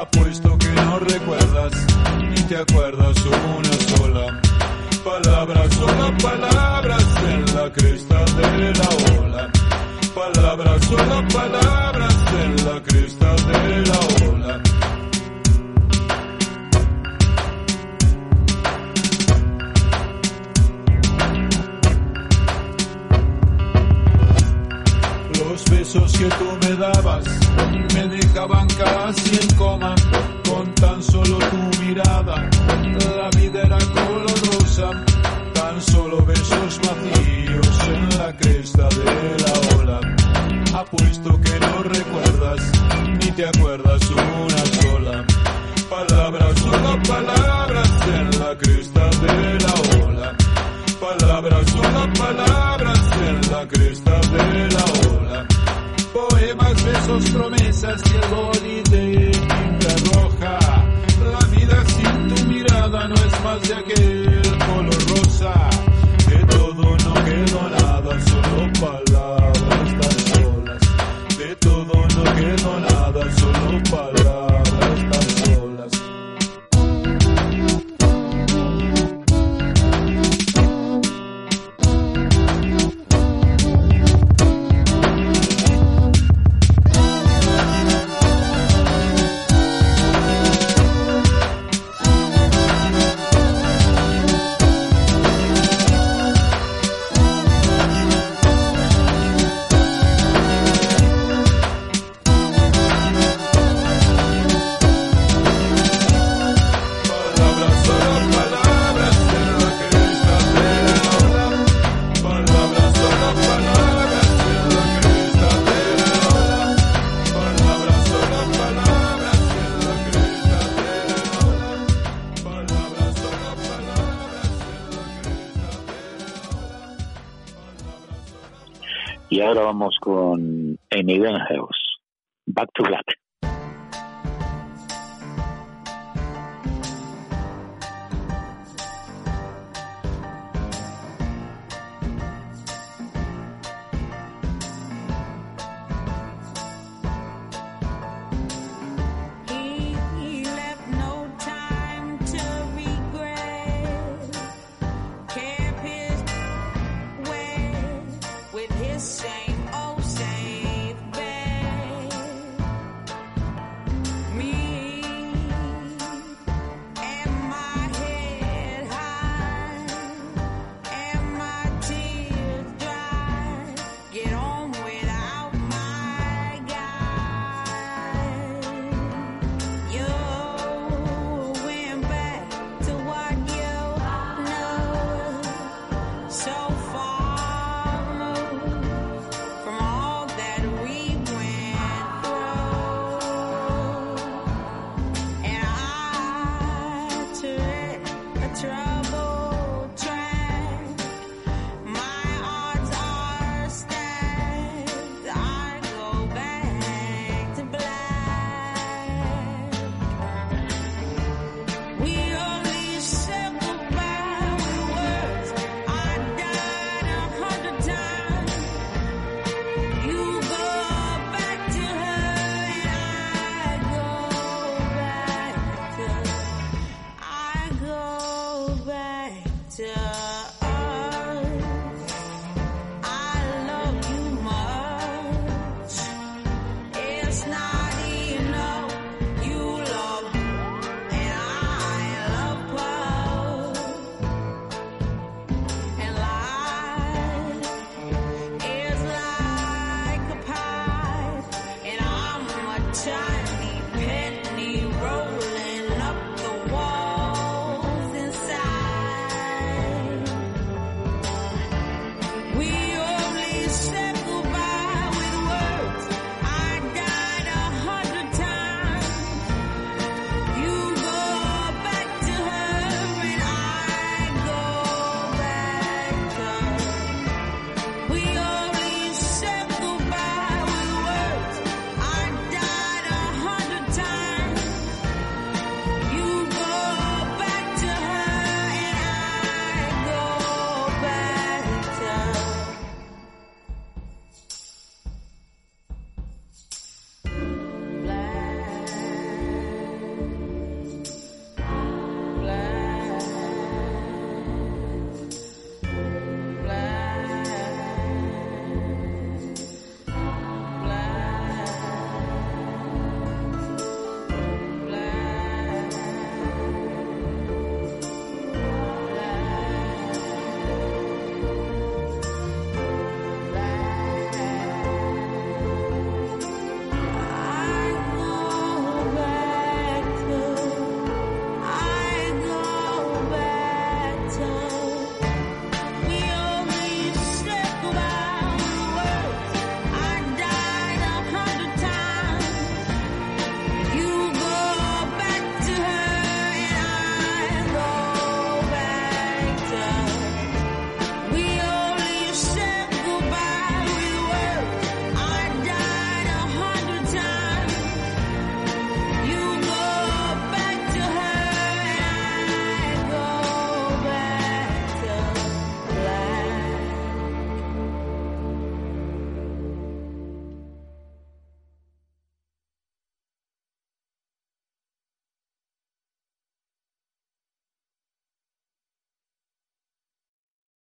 [0.01, 1.73] Apuesto que no recuerdas,
[2.19, 4.41] ni te acuerdas una sola.
[5.03, 9.51] Palabras, solo palabras en la cresta de la ola.
[10.15, 13.12] Palabras, solo palabras en la cresta
[26.23, 27.25] que tú me dabas
[27.93, 29.52] me dejaban casi